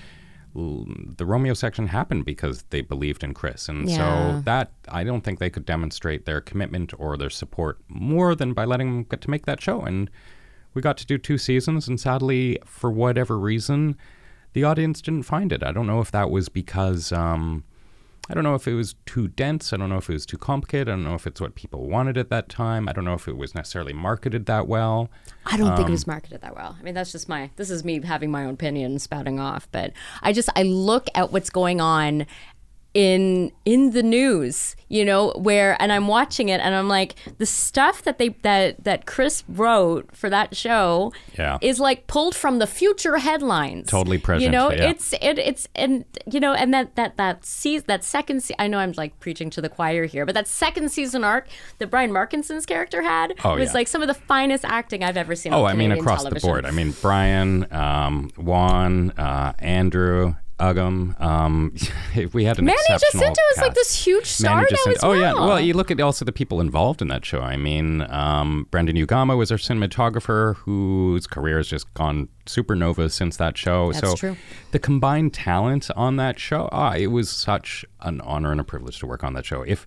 [0.57, 0.85] l-
[1.17, 3.97] the Romeo section happened because they believed in Chris, and Yeah.
[4.35, 8.53] so that I don't think they could demonstrate their commitment or their support more than
[8.53, 9.81] by letting him get to make that show.
[9.83, 10.11] And
[10.75, 13.97] we got to do two seasons, and sadly, for whatever reason,
[14.53, 15.63] the audience didn't find it.
[15.63, 17.13] I don't know if that was because.
[17.13, 17.65] Um,
[18.31, 19.73] I don't know if it was too dense.
[19.73, 20.89] I don't know if it was too complicated.
[20.89, 22.87] I don't know if it's what people wanted at that time.
[22.87, 25.09] I don't know if it was necessarily marketed that well.
[25.47, 26.77] I don't think it Um, was marketed that well.
[26.79, 29.67] I mean, that's just my, this is me having my own opinion spouting off.
[29.73, 32.27] But I just, I look at what's going on
[32.99, 37.47] in in the news you know where and i'm watching it and i'm like the
[37.47, 41.59] stuff that they that that chris wrote for that show Yeah.
[41.61, 44.43] is like pulled from the future headlines Totally present.
[44.43, 44.91] you know yeah.
[44.91, 48.67] it's it, it's and you know and that that that season that second se- i
[48.67, 51.47] know i'm like preaching to the choir here but that second season arc
[51.79, 53.75] that brian markinson's character had Oh, was yeah.
[53.75, 56.47] like some of the finest acting i've ever seen Oh, I mean, across television.
[56.49, 56.67] the board.
[56.67, 61.21] I mean, Brian, um, Juan, uh, Andrew, Uggam.
[61.21, 61.75] Um,
[62.33, 64.97] we had an Manny Jacinto is like this huge star Manny now Jacinto.
[64.99, 65.19] as Oh well.
[65.21, 65.33] yeah.
[65.35, 67.41] Well, you look at also the people involved in that show.
[67.41, 73.37] I mean, um, Brendan Uegama was our cinematographer, whose career has just gone supernova since
[73.37, 73.93] that show.
[73.93, 74.37] That's so true.
[74.73, 78.99] the combined talent on that show, ah, it was such an honor and a privilege
[79.01, 79.63] to work on that show.
[79.63, 79.87] If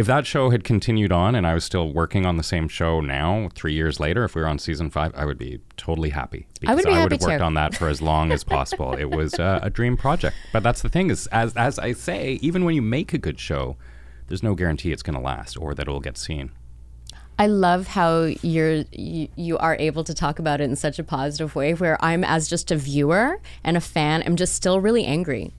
[0.00, 3.02] if that show had continued on and I was still working on the same show
[3.02, 6.46] now, three years later, if we were on season five, I would be totally happy
[6.58, 7.44] because I would be I would happy have worked too.
[7.44, 8.94] on that for as long as possible.
[8.94, 10.36] it was uh, a dream project.
[10.54, 13.38] But that's the thing is, as as I say, even when you make a good
[13.38, 13.76] show,
[14.28, 16.50] there's no guarantee it's going to last or that it'll get seen.
[17.38, 21.04] I love how you're you, you are able to talk about it in such a
[21.04, 25.04] positive way where I'm as just a viewer and a fan I'm just still really
[25.04, 25.52] angry.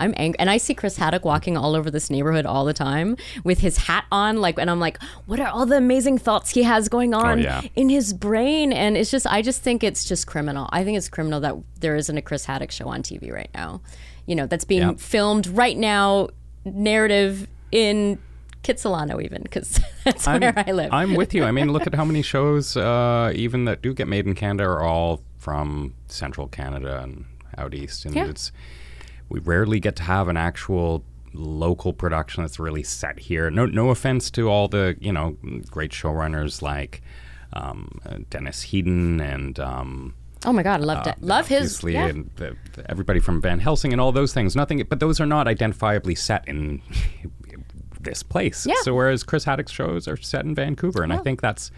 [0.00, 3.16] I'm angry and I see Chris Haddock walking all over this neighborhood all the time
[3.44, 6.62] with his hat on like and I'm like what are all the amazing thoughts he
[6.62, 7.62] has going on yeah.
[7.76, 10.68] in his brain and it's just I just think it's just criminal.
[10.72, 13.80] I think it's criminal that there isn't a Chris Haddock show on TV right now.
[14.26, 14.94] You know, that's being Yeah.
[14.96, 16.28] filmed right now
[16.64, 18.18] narrative in
[18.62, 20.92] Kitsilano even because that's where I live.
[20.92, 21.44] I'm with you.
[21.44, 24.64] I mean, look at how many shows, uh, even that do get made in Canada,
[24.68, 27.24] are all from central Canada and
[27.56, 28.04] out east.
[28.04, 28.26] And Yeah.
[28.26, 28.52] it's
[29.28, 31.04] we rarely get to have an actual
[31.34, 33.50] local production that's really set here.
[33.50, 35.36] No, no offense to all the you know
[35.70, 37.02] great showrunners like
[37.52, 39.58] um, uh, Dennis Heaton and.
[39.60, 40.14] Um,
[40.44, 41.16] Oh my God, I love it.
[41.20, 41.82] love his.
[41.82, 42.06] Yeah.
[42.06, 44.54] and the, the- everybody from Van Helsing and all those things.
[44.54, 46.80] Nothing, but those are not identifiably set in
[48.00, 48.64] this place.
[48.64, 48.74] Yeah.
[48.82, 51.72] So whereas Chris Haddock's shows are set in Vancouver, and I think that's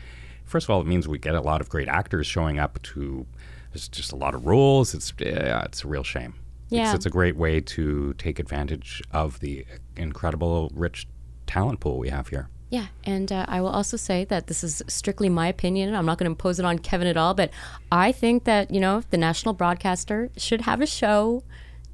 [0.45, 3.27] first of all, it means we get a lot of great actors showing up to.
[3.73, 4.93] There's just a lot of roles.
[4.95, 6.35] It's yeah, it's a real shame.
[6.71, 6.87] Yeah.
[6.87, 9.67] It's, it's a great way to take advantage of the
[9.97, 11.07] incredible, rich
[11.47, 12.49] talent pool we have here.
[12.71, 15.93] Yeah, and uh, I will also say that this is strictly my opinion.
[15.93, 17.51] I'm not going to impose it on Kevin at all, but
[17.91, 21.43] I think that you know the national broadcaster should have a show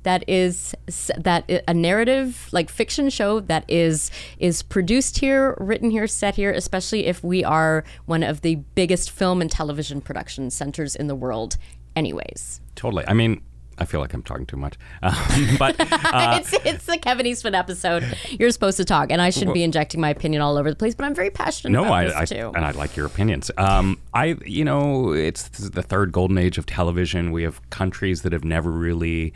[0.02, 0.74] that is
[1.16, 6.52] that a narrative like fiction show that is is produced here, written here, set here.
[6.52, 11.16] Especially if we are one of the biggest film and television production centers in the
[11.16, 11.56] world,
[11.96, 12.60] anyways.
[12.74, 13.04] Totally.
[13.08, 13.40] I mean,
[13.78, 15.14] I feel like I'm talking too much, um,
[15.58, 18.04] but it's it's the Kevin Eastwood episode.
[18.30, 20.94] You're supposed to talk, and I shouldn't be injecting my opinion all over the place,
[20.94, 22.52] but I'm very passionate No, about I, I too.
[22.54, 23.50] and I like your opinions.
[23.58, 27.32] Um, I, you know, it's the third golden age of television.
[27.32, 29.34] We have countries that have never really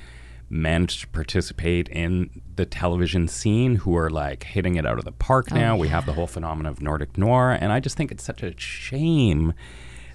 [0.53, 5.13] managed to participate in the television scene who are like hitting it out of the
[5.13, 5.77] park now.
[5.77, 8.53] We have the whole phenomenon of Nordic noir, and I just think it's such a
[8.59, 9.53] shame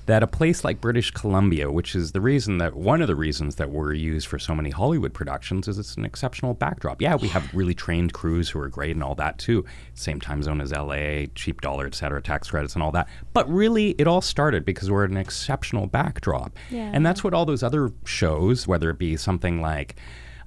[0.05, 3.55] that a place like British Columbia, which is the reason that one of the reasons
[3.55, 7.01] that we're used for so many Hollywood productions, is it's an exceptional backdrop.
[7.01, 9.65] Yeah, we have really trained crews who are great and all that too.
[9.95, 13.07] Same time zone as LA, cheap dollar, et cetera, tax credits and all that.
[13.33, 16.55] But really, it all started because we're an exceptional backdrop.
[16.69, 16.91] Yeah.
[16.93, 19.95] And that's what all those other shows, whether it be something like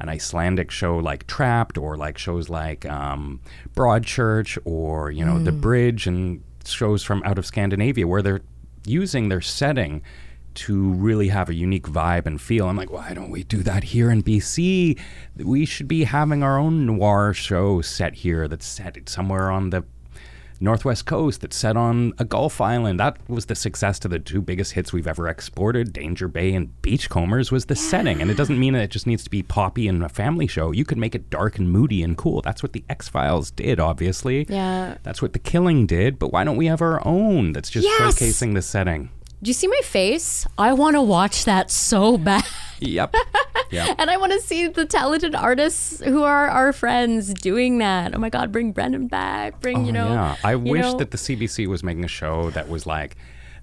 [0.00, 3.40] an Icelandic show like Trapped, or like shows like um,
[3.74, 8.42] Broadchurch, or you know The Bridge, and shows from out of Scandinavia where they're
[8.88, 10.02] using their setting
[10.54, 12.68] to really have a unique vibe and feel.
[12.68, 14.98] I'm like, why don't we do that here in BC?
[15.36, 19.84] We should be having our own noir show set here that's set somewhere on the
[20.60, 22.98] Northwest Coast that's set on a Gulf island.
[22.98, 25.92] That was the success to the two biggest hits we've ever exported.
[25.92, 28.20] Danger Bay and Beachcombers was the setting.
[28.20, 30.72] And it doesn't mean that it just needs to be poppy and a family show.
[30.72, 32.42] You could make it dark and moody and cool.
[32.42, 34.46] That's what the X Files did, obviously.
[34.48, 34.98] Yeah.
[35.02, 36.18] That's what The Killing did.
[36.18, 38.14] But why don't we have our own that's just Yes!
[38.14, 39.10] showcasing the setting?
[39.40, 40.46] Do you see my face?
[40.58, 42.44] I want to watch that so bad.
[42.80, 43.14] Yep.
[43.70, 43.96] yep.
[43.98, 48.14] And I want to see the talented artists who are our friends doing that.
[48.14, 49.60] Oh my God, bring Brendan back.
[49.60, 50.08] Bring, oh, you know.
[50.08, 50.36] Oh, yeah.
[50.44, 53.16] I wish know- that the CBC was making a show that was like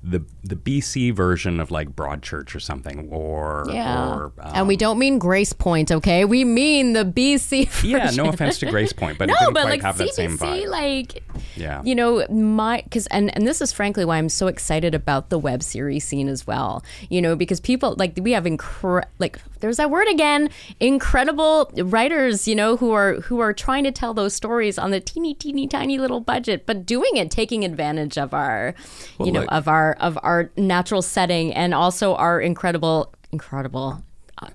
[0.07, 4.13] the the BC version of like Broadchurch or something, or Yeah.
[4.15, 6.25] or um, and we don't mean Gracepoint, okay?
[6.25, 7.89] We mean the BC version.
[7.89, 8.11] yeah.
[8.11, 11.23] No offense to Gracepoint, but it no, but like have that same CBC, like
[11.55, 11.81] Yeah.
[11.83, 15.39] you know, my because and and this is frankly why I'm so excited about the
[15.39, 16.83] web series scene as well.
[17.09, 20.49] You know, because people like we have incre- like there's that word again,
[20.79, 22.47] incredible writers.
[22.47, 25.67] You know, who are who are trying to tell those stories on the teeny teeny
[25.67, 28.75] tiny little budget, but doing it taking advantage of our,
[29.17, 34.01] Well, you know, look- of our of our natural setting and also our incredible incredible.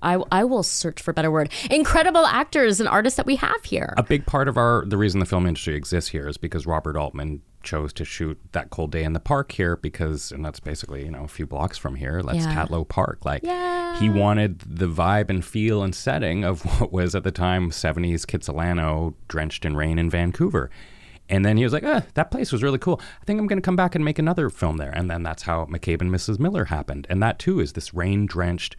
[0.03, 1.51] I, I will search for a better word.
[1.71, 3.95] Incredible actors and artists that we have here.
[3.97, 6.95] a big part of our the reason the film industry exists here is because Robert
[6.95, 11.05] Altman chose to shoot that cold day in the park here because and that's basically
[11.05, 12.55] you know a few blocks from here that's Yeah.
[12.65, 13.99] Tatlow Park like Yeah.
[13.99, 18.25] he wanted the vibe and feel and setting of what was at the time 70s
[18.25, 20.69] Kitsilano drenched in rain in Vancouver
[21.31, 23.01] and then he was like, ah, that place was really cool.
[23.21, 24.91] I think I'm going to come back and make another film there.
[24.91, 26.37] And then that's how McCabe and Mrs.
[26.37, 27.07] Miller happened.
[27.09, 28.75] And that too is this rain drenched,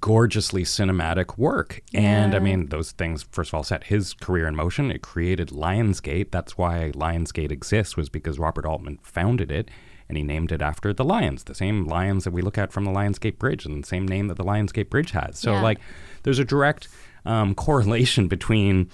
[0.00, 1.82] gorgeously cinematic work.
[1.92, 4.90] And I mean, those things, first of all, set his career in motion.
[4.90, 6.30] It created Lionsgate.
[6.30, 9.70] That's why Lionsgate exists, was because Robert Altman founded it
[10.08, 12.84] and he named it after the lions, the same lions that we look at from
[12.84, 15.38] the Lionsgate Bridge and the same name that the Lionsgate Bridge has.
[15.38, 15.62] So, Yeah.
[15.62, 15.80] like,
[16.24, 16.88] there's a direct
[17.26, 18.90] um, correlation between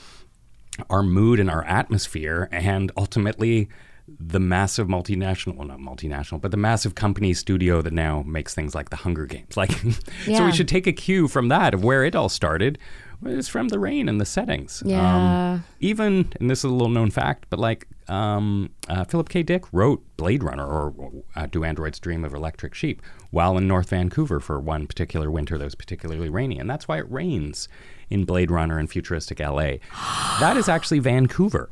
[0.89, 3.69] our mood and our atmosphere, and ultimately
[4.19, 8.75] the massive multinational, well, not multinational, but the massive company studio that now makes things
[8.75, 9.57] like the Hunger Games.
[9.57, 9.71] Like,
[10.25, 12.79] so we should take a cue from that of where it all started.
[13.25, 14.83] It's from the rain and the settings.
[14.85, 15.53] Yeah.
[15.55, 19.43] Um, even, and this is a little known fact, but like um, uh, Philip K.
[19.43, 20.95] Dick wrote Blade Runner or
[21.37, 25.59] uh, Do Androids Dream of Electric Sheep while in North Vancouver for one particular winter
[25.59, 26.59] that was particularly rainy.
[26.59, 27.69] And that's why it rains
[28.09, 29.75] in Blade Runner and futuristic LA.
[30.41, 31.71] that is actually Vancouver.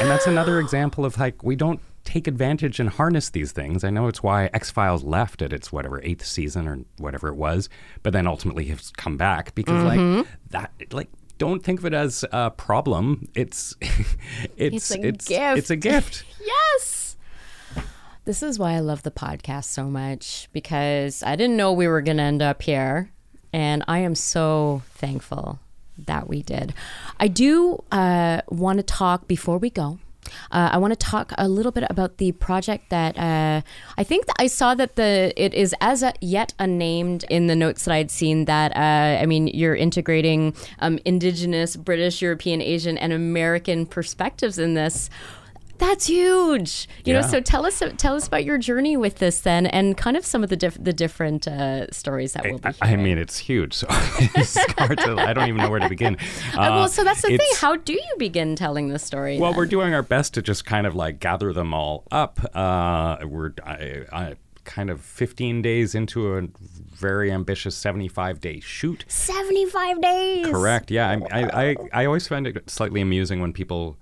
[0.00, 3.84] And that's another example of like, we don't take advantage and harness these things.
[3.84, 7.36] I know it's why X Files left at its whatever eighth season or whatever it
[7.36, 7.68] was,
[8.02, 12.24] but then ultimately has come back because like that, like, don't think of it as
[12.32, 13.28] a problem.
[13.34, 13.76] It's
[14.56, 15.58] it's It's a it's, gift.
[15.58, 16.24] it's a gift.
[16.40, 17.16] Yes.
[18.24, 22.00] This is why I love the podcast so much because I didn't know we were
[22.02, 23.10] going to end up here.
[23.52, 25.58] And I am so thankful
[26.06, 26.74] that we did.
[27.18, 29.98] I do uh, want to talk before we go.
[30.50, 33.62] Uh, I want to talk a little bit about the project that uh,
[33.96, 37.56] I think that I saw that the it is as a, yet unnamed in the
[37.56, 42.98] notes that I'd seen that uh, I mean you're integrating um, Indigenous, British, European, Asian,
[42.98, 45.10] and American perspectives in this.
[45.78, 46.88] That's huge.
[47.04, 50.16] You know, so tell us tell us about your journey with this then, and kind
[50.16, 52.68] of some of the diff- the different uh, stories that we'll be.
[52.82, 53.74] I, I mean, it's huge.
[53.74, 55.16] So it's hard to.
[55.16, 56.16] I don't even know where to begin.
[56.48, 57.46] Uh, well, Uh, so that's the thing.
[57.56, 59.38] How do you begin telling the story?
[59.38, 59.58] Well, then?
[59.58, 62.40] we're doing our best to just kind of like gather them all up.
[62.54, 66.42] Uh, we're I, I, kind of 15 days into a
[66.94, 69.04] very ambitious 75 day shoot.
[69.08, 70.46] 75 days.
[70.46, 70.90] Correct.
[70.90, 71.16] Yeah.
[71.30, 73.96] I, I, I, I always find it slightly amusing when people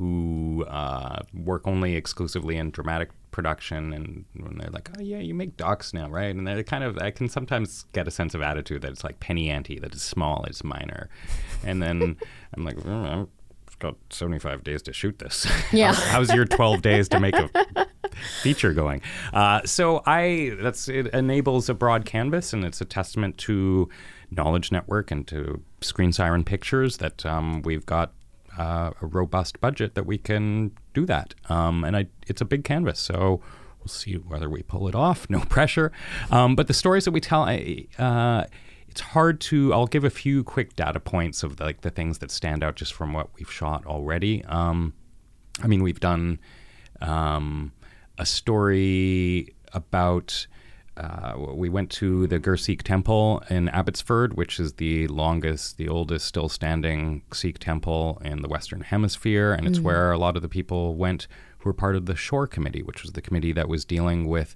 [0.00, 5.34] who uh, work only exclusively in dramatic production and when they're like, oh, yeah, you
[5.34, 6.34] make docs now, right?
[6.34, 9.20] And they're kind of, I can sometimes get a sense of attitude that it's like
[9.20, 11.10] penny ante, that it's small, it's minor.
[11.62, 12.16] And then
[12.56, 13.28] I'm like, mm,
[13.68, 15.46] I've got 75 days to shoot this.
[15.70, 15.92] Yeah.
[15.92, 17.50] How's, how's your 12 days to make a
[18.40, 19.02] feature going.
[19.34, 23.88] Uh, so I that's it enables a broad canvas, and it's a testament to
[24.30, 28.12] Knowledge Network and to Screen Siren Pictures that um, we've got
[28.60, 31.34] uh, a robust budget that we can do that.
[31.48, 33.40] Um, and I, it's a big canvas, so.
[33.80, 35.26] We'll see whether we pull it off.
[35.30, 35.90] No pressure.
[36.30, 38.44] Um, but the stories that we tell, I, uh,
[38.90, 39.72] it's hard to.
[39.72, 42.92] I'll give a few quick data points of like the things that stand out just
[42.92, 44.44] from what we've shot already.
[44.44, 44.92] Um,
[45.62, 46.40] I mean, we've done
[47.00, 47.72] um,
[48.18, 50.46] a story about.
[51.00, 55.88] Uh, we went to the Gur Sikh temple in Abbotsford, which is the longest, the
[55.88, 59.54] oldest still standing Sikh temple in the Western Hemisphere.
[59.54, 61.26] And it's where a lot of the people went
[61.58, 64.54] who were part of the Shore Committee, which was the committee that was dealing with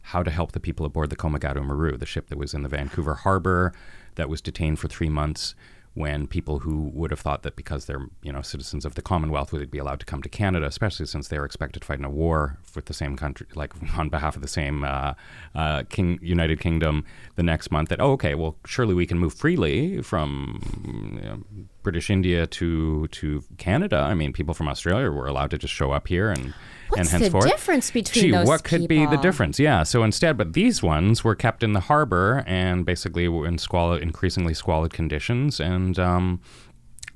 [0.00, 2.68] how to help the people aboard the Komagata Maru, the ship that was in the
[2.70, 3.74] Vancouver harbor
[4.14, 5.54] that was detained for three months
[5.94, 9.52] when people who would have thought that because they're you know citizens of the Commonwealth
[9.52, 12.04] would be allowed to come to Canada, especially since they were expected to fight in
[12.04, 15.14] a war with the same country, like on behalf of the same uh,
[15.54, 17.04] uh, King United Kingdom
[17.36, 17.90] the next month.
[17.90, 21.42] That oh okay, well surely we can move freely from you know,
[21.82, 23.96] British India to to Canada.
[23.96, 26.54] I mean, people from Australia were allowed to just show up here and
[26.96, 29.58] and What's the difference between Gee, those what could be the difference?
[29.58, 29.82] Yeah.
[29.82, 34.02] So instead, but these ones were kept in the harbor and basically were in squalid,
[34.02, 36.40] increasingly squalid conditions, and um,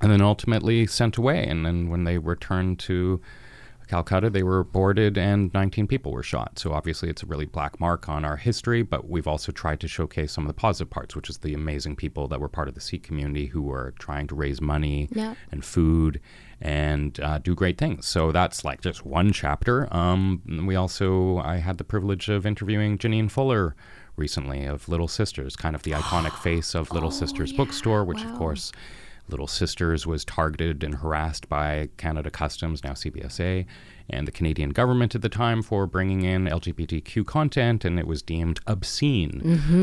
[0.01, 1.47] and then ultimately sent away.
[1.47, 3.21] And then when they returned to
[3.89, 6.59] Calcutta, they were boarded and 19 people were shot.
[6.59, 8.83] So obviously, it's a really black mark on our history.
[8.83, 11.97] But we've also tried to showcase some of the positive parts, which is the amazing
[11.97, 15.35] people that were part of the Sikh community who were trying to raise money Yeah.
[15.53, 16.21] and food
[16.61, 18.07] and uh, do great things.
[18.07, 19.95] So that's like just one chapter.
[19.95, 23.77] Um, we also, I had the privilege of interviewing Janine Fuller
[24.17, 28.35] recently of Little Sisters, kind of the iconic face of Little Sisters bookstore, which of
[28.37, 28.73] course.
[29.29, 33.67] Little Sisters was targeted and harassed by Canada Customs, now CBSA,
[34.09, 38.23] and the Canadian government at the time for bringing in LGBTQ content, and it was
[38.23, 39.41] deemed obscene.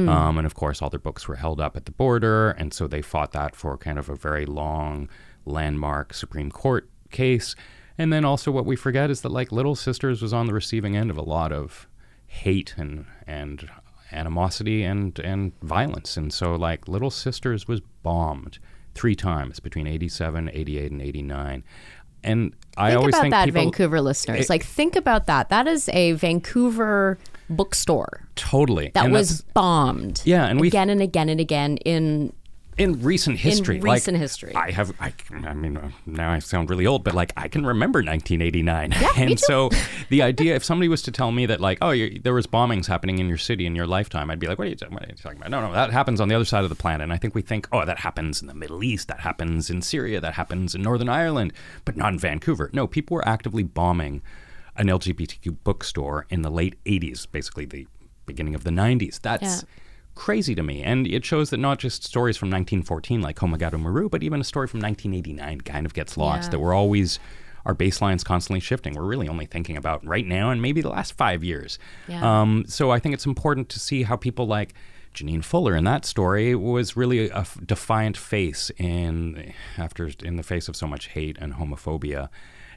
[0.10, 2.88] Um, and of course, all their books were held up at the border, and so
[2.88, 5.10] they fought that for kind of a very long,
[5.46, 7.56] landmark Supreme Court case.
[7.98, 10.96] And then also, what we forget is that like Little Sisters was on the receiving
[10.96, 11.88] end of a lot of
[12.26, 13.70] hate and and
[14.12, 18.58] animosity and and violence, and so like Little Sisters was bombed
[18.96, 21.64] three times between 87, 88, and 89.
[22.24, 24.40] And I always Think always about think that, people Vancouver listeners.
[24.46, 25.50] it- like, think about that.
[25.50, 27.18] That is a Vancouver
[27.50, 30.22] bookstore totally that and was bombed.
[30.26, 32.32] Yeah, and we- again and again and again in
[32.78, 33.80] in recent history.
[33.80, 34.56] like, recent history.
[34.56, 34.94] I have.
[35.00, 38.90] I, I mean, uh, now I sound really old, but like I can remember 1989,
[38.90, 39.70] me and so
[40.10, 43.20] the idea, if somebody was to tell me that like, oh, there was bombings happening
[43.20, 45.16] in your city in your lifetime, I'd be like, what are you, what are you
[45.16, 45.52] talking about?
[45.52, 47.02] No, no, that happens on the other side of the planet.
[47.04, 49.82] And I think we think, oh, that happens in the Middle East, that happens in
[49.82, 51.54] Syria, that happens in Northern Ireland,
[51.86, 52.70] but not in Vancouver.
[52.74, 54.22] No, people were actively bombing
[54.76, 57.88] an LGBTQ bookstore in the late 80s, basically the
[58.26, 59.22] beginning of the 90s.
[59.22, 59.70] That's Yeah.
[60.16, 60.84] Crazy to me.
[60.84, 64.44] And it shows that not just stories from 1914 like Komagata Maru, but even a
[64.44, 66.48] story from 1989 kind of gets lost.
[66.48, 66.50] Yeah.
[66.52, 67.20] That we're always,
[67.66, 68.94] our baseline's constantly shifting.
[68.94, 71.80] We're really only thinking about right now and maybe the last five years.
[72.08, 72.42] Yeah.
[72.42, 74.74] Um, so I think it's important to see how people like
[75.14, 80.44] Janine Fuller in that story was really a f- defiant face in after in the
[80.44, 82.30] face of so much hate and homophobia.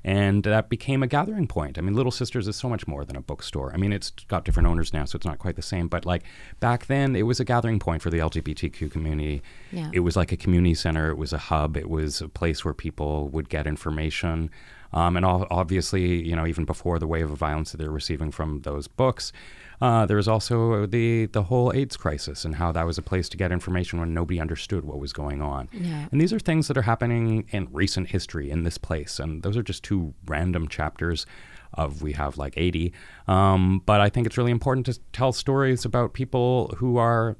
[0.06, 1.78] And that became a gathering point.
[1.78, 3.72] I mean, Little Sisters is so much more than a bookstore.
[3.74, 5.88] I mean, it's got different owners now, so it's not quite the same.
[5.88, 6.22] But like
[6.60, 9.42] back then, it was a gathering point for the LGBTQ community.
[9.72, 9.90] Yeah.
[9.92, 11.10] It was like a community center.
[11.10, 11.76] It was a hub.
[11.76, 14.48] It was a place where people would get information.
[14.92, 18.30] Um, and all, obviously, you know, even before the wave of violence that they're receiving
[18.30, 19.32] from those books,
[19.80, 23.28] uh, there was also the the whole AIDS crisis and how that was a place
[23.30, 25.68] to get information when nobody understood what was going on.
[25.72, 26.06] Yeah.
[26.10, 29.56] And these are things that are happening in recent history in this place, and those
[29.56, 31.26] are just two random chapters
[31.74, 32.92] of we have like 80.
[33.28, 37.36] Um, but I think it's really important to tell stories about people who are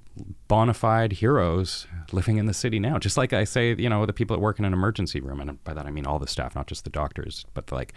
[0.49, 2.99] bona fide heroes living in the city now.
[2.99, 5.63] Just like I say, you know, the people that work in an emergency room, and
[5.65, 7.93] by that I mean all the staff, not just the doctors, but like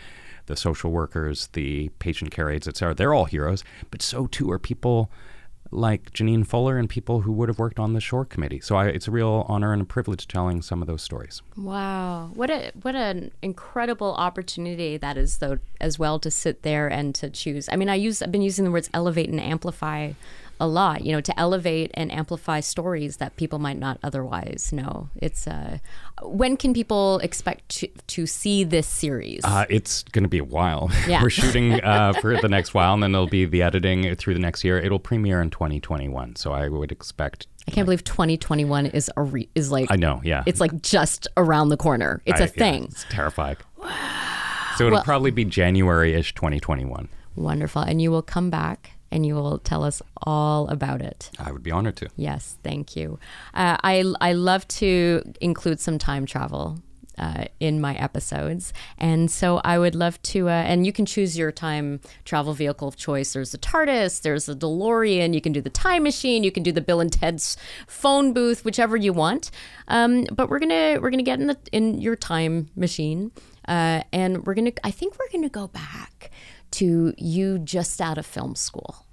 [0.49, 2.93] the social workers, the patient care aides, et cetera.
[2.93, 5.09] They're all heroes, but so too are people
[5.71, 8.59] like Janine Fuller and people who would have worked on the Shore Committee.
[8.59, 11.43] So I, it's a real honor and a privilege telling some of those stories.
[11.55, 16.87] Wow, what a what an incredible opportunity that is, though, as well to sit there
[16.87, 17.69] and to choose.
[17.71, 20.13] I mean, I use I've been using the words elevate and amplify
[20.59, 21.03] a lot.
[21.05, 25.09] You know, to elevate and amplify stories that people might not otherwise know.
[25.15, 25.79] It's uh,
[26.23, 29.41] when can people expect to to see this series?
[29.43, 30.89] Uh, it's going to be a while.
[31.09, 31.23] Yeah.
[31.23, 34.39] We're shooting uh, for the next while, and then there'll be the editing through the
[34.39, 34.77] next year.
[34.77, 37.47] It'll premiere in 2021, so I would expect.
[37.67, 40.43] I can't believe 2021 is a re- is like I know, yeah.
[40.45, 42.21] it's like just around the corner.
[42.25, 42.83] It's a a thing.
[42.85, 43.57] it's terrifying.
[44.77, 47.09] So it'll Well- probably be January-ish 2021.
[47.35, 51.31] Wonderful, and you will come back and you will tell us all about it.
[51.39, 52.09] I would be honored to.
[52.15, 53.19] Yes, thank you.
[53.53, 56.79] Uh, I I love to include some time travel.
[57.17, 60.47] Uh, in my episodes, and so I would love to.
[60.47, 63.33] Uh, and you can choose your time travel vehicle of choice.
[63.33, 65.33] There's a TARDIS, there's a DeLorean.
[65.33, 66.45] You can do the time machine.
[66.45, 67.57] You can do the Bill and Ted's
[67.87, 69.51] phone booth, whichever you want.
[69.89, 73.33] Um, but we're gonna we're gonna get in the in your time machine,
[73.67, 74.71] uh, and we're gonna.
[74.85, 76.31] I think we're gonna go back
[76.71, 79.05] to you just out of film school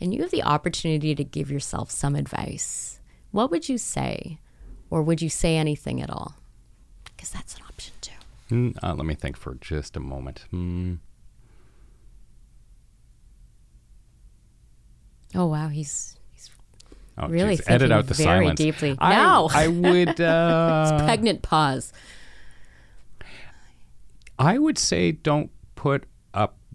[0.00, 3.00] and you have the opportunity to give yourself some advice,
[3.32, 4.38] what would you say?
[4.90, 6.34] Or would you say anything at all?
[7.04, 8.12] Because that's an option too.
[8.50, 10.46] Mm, uh, let me think for just a moment.
[10.50, 10.94] Hmm.
[15.34, 15.68] Oh, wow.
[15.68, 16.50] He's, he's
[17.18, 17.68] Oh, Really geez.
[17.68, 18.58] edit out the very silence.
[18.58, 18.96] deeply.
[18.98, 19.48] I, No.
[19.54, 20.20] I would.
[20.20, 21.92] Uh, pregnant pause.
[24.38, 26.04] I would say don't put.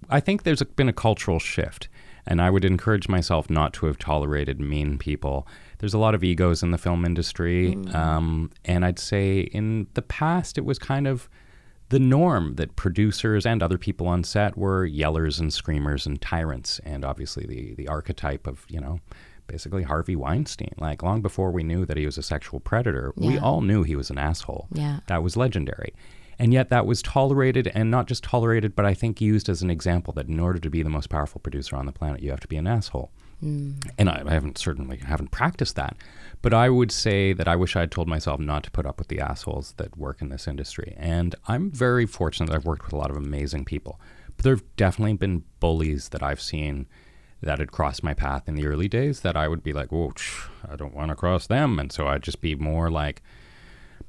[0.09, 1.87] I think there's been a cultural shift,
[2.25, 5.47] and I would encourage myself not to have tolerated mean people.
[5.79, 10.01] There's a lot of egos in the film industry, um, and I'd say in the
[10.01, 11.29] past it was kind of
[11.89, 16.79] the norm that producers and other people on set were yellers and screamers and tyrants,
[16.83, 18.99] and obviously the the archetype of you know.
[19.47, 20.73] Basically, Harvey Weinstein.
[20.79, 23.95] Like, long before we knew that he was a sexual predator, we all knew he
[23.95, 24.67] was an asshole.
[24.71, 25.01] Yeah.
[25.05, 25.93] That was legendary.
[26.37, 29.69] And yet that was tolerated and not just tolerated, but I think used as an
[29.69, 32.41] example that in order to be the most powerful producer on the planet, you have
[32.41, 33.11] to be an asshole.
[33.39, 33.73] Hmm.
[33.97, 35.97] And I, I haven't certainly haven't practiced that,
[36.41, 38.97] but I would say that I wish I had told myself not to put up
[38.97, 40.93] with the assholes that work in this industry.
[40.97, 43.99] And I'm very fortunate that I've worked with a lot of amazing people.
[44.35, 46.87] But there have definitely been bullies that I've seen
[47.41, 50.13] that had crossed my path in the early days that I would be like, "Whoa,
[50.67, 53.21] I don't want to cross them," and so I'd just be more like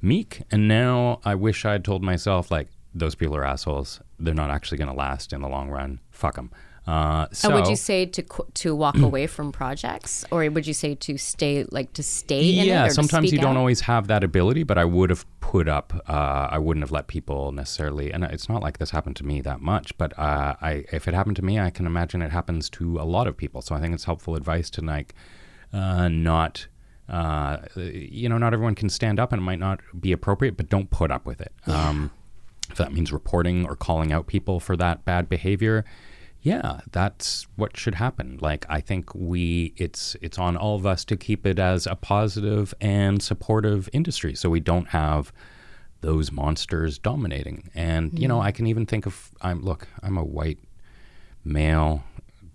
[0.01, 0.43] meek.
[0.51, 4.01] And now I wish I'd told myself, like, those people are assholes.
[4.19, 6.01] They're not actually going to last in the long run.
[6.11, 6.51] Fuck them.
[6.87, 8.23] Uh, so, and would you say to
[8.55, 12.65] to walk away from projects, or would you say to stay like to stay in
[12.65, 15.93] yeah, sometimes you speak don't always have that ability, but I would have put up.
[16.09, 18.13] Uh, I wouldn't have let people necessarily.
[18.13, 21.15] And it's not like this happened to me that much, but uh, I, if it
[21.15, 23.63] happened to me, I can imagine it happens to a lot of people.
[23.63, 25.13] So I think it's helpful advice to like
[25.73, 26.69] uh, not.
[27.09, 30.69] Uh, you know, not everyone can stand up, and it might not be appropriate, but
[30.69, 31.53] don't put up with it.
[31.67, 32.11] Um,
[32.71, 35.85] if that means reporting or calling out people for that bad behavior,
[36.43, 38.39] yeah, that's what should happen.
[38.41, 41.97] Like I think we it's it's on all of us to keep it as a
[41.97, 45.33] positive and supportive industry so we don't have
[46.03, 47.71] those monsters dominating.
[47.75, 50.59] And you know, I can even think of I'm look, I'm a white
[51.45, 52.05] male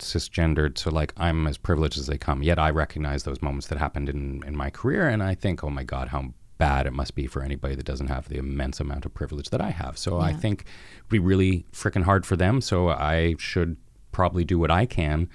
[0.02, 3.78] cisgendered so like i'm as privileged as they come yet i recognize those moments that
[3.78, 7.16] happened in, in my career and i think oh my god how bad it must
[7.16, 10.20] be for anybody that doesn't have the immense amount of privilege that i have so
[10.20, 10.66] i think
[10.98, 13.78] it'd be really freaking hard for them so i should
[14.12, 15.28] probably do what i can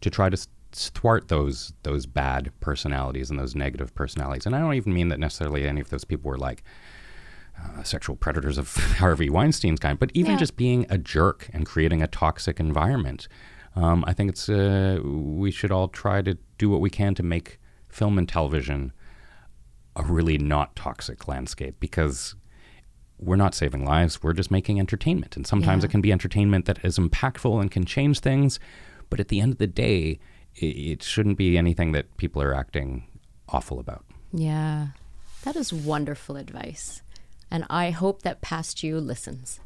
[0.00, 4.74] to try to thwart those those bad personalities and those negative personalities and i don't
[4.74, 6.62] even mean that necessarily any of those people were like
[7.60, 10.38] uh, sexual predators of Harvey Weinstein's kind, but even Yeah.
[10.38, 13.26] just being a jerk and creating a toxic environment.
[13.78, 17.22] Um, I think it's uh, we should all try to do what we can to
[17.22, 18.92] make film and television
[19.94, 22.34] a really not toxic landscape because
[23.18, 25.36] we're not saving lives, we're just making entertainment.
[25.36, 25.88] And sometimes Yeah.
[25.88, 28.58] it can be entertainment that is impactful and can change things,
[29.10, 30.18] but at the end of the day,
[30.56, 33.04] it, it shouldn't be anything that people are acting
[33.48, 34.04] awful about.
[34.32, 34.88] Yeah,
[35.44, 37.02] that is wonderful advice.
[37.50, 39.58] And I hope that past you listens.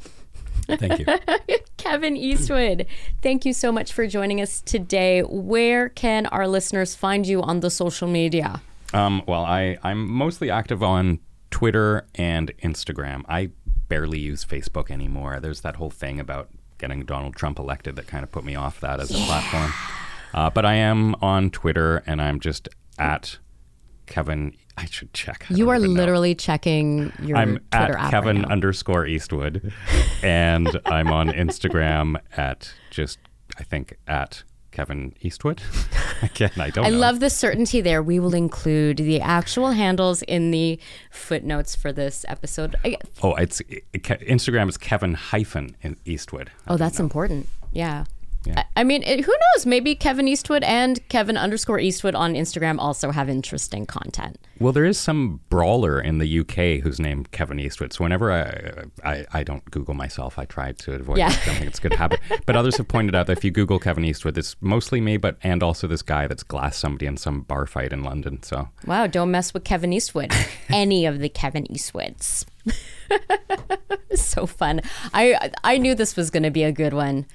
[0.67, 1.07] Thank you.
[1.77, 2.87] Kevin Eastwood,
[3.23, 5.21] thank you so much for joining us today.
[5.21, 8.63] Where can our listeners find you on the social media?
[8.95, 11.19] Um, well, I, I'm mostly active on
[11.51, 13.23] Twitter and Instagram.
[13.29, 13.51] I
[13.89, 15.41] barely use Facebook anymore.
[15.41, 16.49] There's that whole thing about
[16.79, 19.73] getting Donald Trump elected that kind of put me off that as a platform.
[20.35, 23.39] Uh, but I am on Twitter and I'm just at
[24.07, 24.55] Kevin.
[24.77, 25.47] I should check.
[25.51, 26.01] I You are even know.
[26.01, 29.73] literally checking your I'm Twitter at Kevin right underscore Eastwood,
[30.23, 33.19] and I'm on Instagram at just
[33.59, 35.61] I think at Kevin Eastwood.
[36.23, 36.87] Again, I don't.
[36.87, 36.97] I know.
[36.99, 38.03] love the certainty there.
[38.03, 40.79] We will include the actual handles in the
[41.11, 42.75] footnotes for this episode.
[42.85, 46.51] I- Oh, it's it, Instagram is Kevin hyphen Eastwood.
[46.69, 47.49] oh, that's important.
[47.73, 48.05] Yeah.
[48.45, 48.55] Yeah.
[48.77, 49.67] I, I mean, it, who knows?
[49.67, 54.39] Maybe Kevin Eastwood and Kevin underscore Eastwood on Instagram also have interesting content.
[54.59, 57.93] Well, there is some brawler in the UK who's named Kevin Eastwood.
[57.93, 61.19] So whenever I I, I don't Google myself, I try to avoid.
[61.19, 61.31] Yeah.
[61.31, 61.43] it.
[61.43, 62.21] I don't think it's a good habit.
[62.47, 65.37] But others have pointed out that if you Google Kevin Eastwood, it's mostly me, but
[65.43, 68.43] and also this guy that's glassed somebody in some bar fight in London.
[68.43, 70.33] So Wow, don't mess with Kevin Eastwood.
[70.69, 72.45] Any of the Kevin Eastwoods.
[74.15, 74.81] so fun.
[75.15, 77.27] I I knew this was going to be a good one,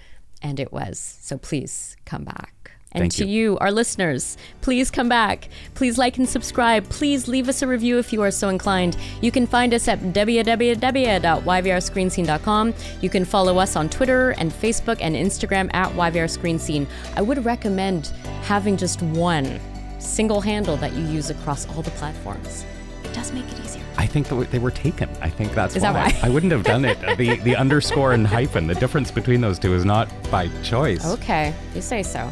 [0.41, 1.19] and it was.
[1.21, 2.71] So please come back.
[2.93, 3.51] And Thank to you.
[3.51, 5.49] you, our listeners, please come back.
[5.75, 6.87] Please like and subscribe.
[6.89, 8.95] Please leave us a review if you are so inclined.
[9.21, 12.73] You can find us at www.yvrscreenscene.com.
[13.01, 16.87] You can follow us on Twitter and Facebook and Instagram at YVRScreenScene.
[17.15, 18.07] I would recommend
[18.43, 19.59] having just one
[19.99, 22.63] single handle that you use across all the platforms.
[23.03, 23.76] It does make it easier.
[23.97, 25.09] I think that they were taken.
[25.21, 26.11] I think that's Is that why.
[26.11, 26.19] why?
[26.27, 26.97] I wouldn't have done it.
[27.17, 28.67] The the underscore and hyphen.
[28.67, 31.03] The difference between those two is not by choice.
[31.05, 32.31] Okay, you say so.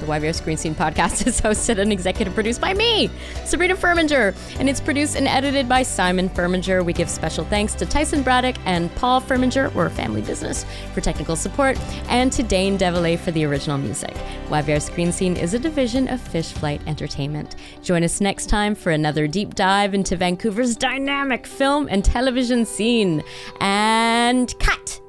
[0.00, 3.10] The YVR Screen Scene podcast is hosted and executive produced by me,
[3.44, 6.84] Sabrina Furminger, and it's produced and edited by Simon Furminger.
[6.84, 11.00] We give special thanks to Tyson Braddock and Paul Furminger, we're a family business, for
[11.00, 11.78] technical support,
[12.08, 14.14] and to Dane Devillet for the original music.
[14.48, 17.56] YVR Screen Scene is a division of Fish Flight Entertainment.
[17.82, 23.22] Join us next time for another deep dive into Vancouver's dynamic film and television scene.
[23.60, 25.00] And cut!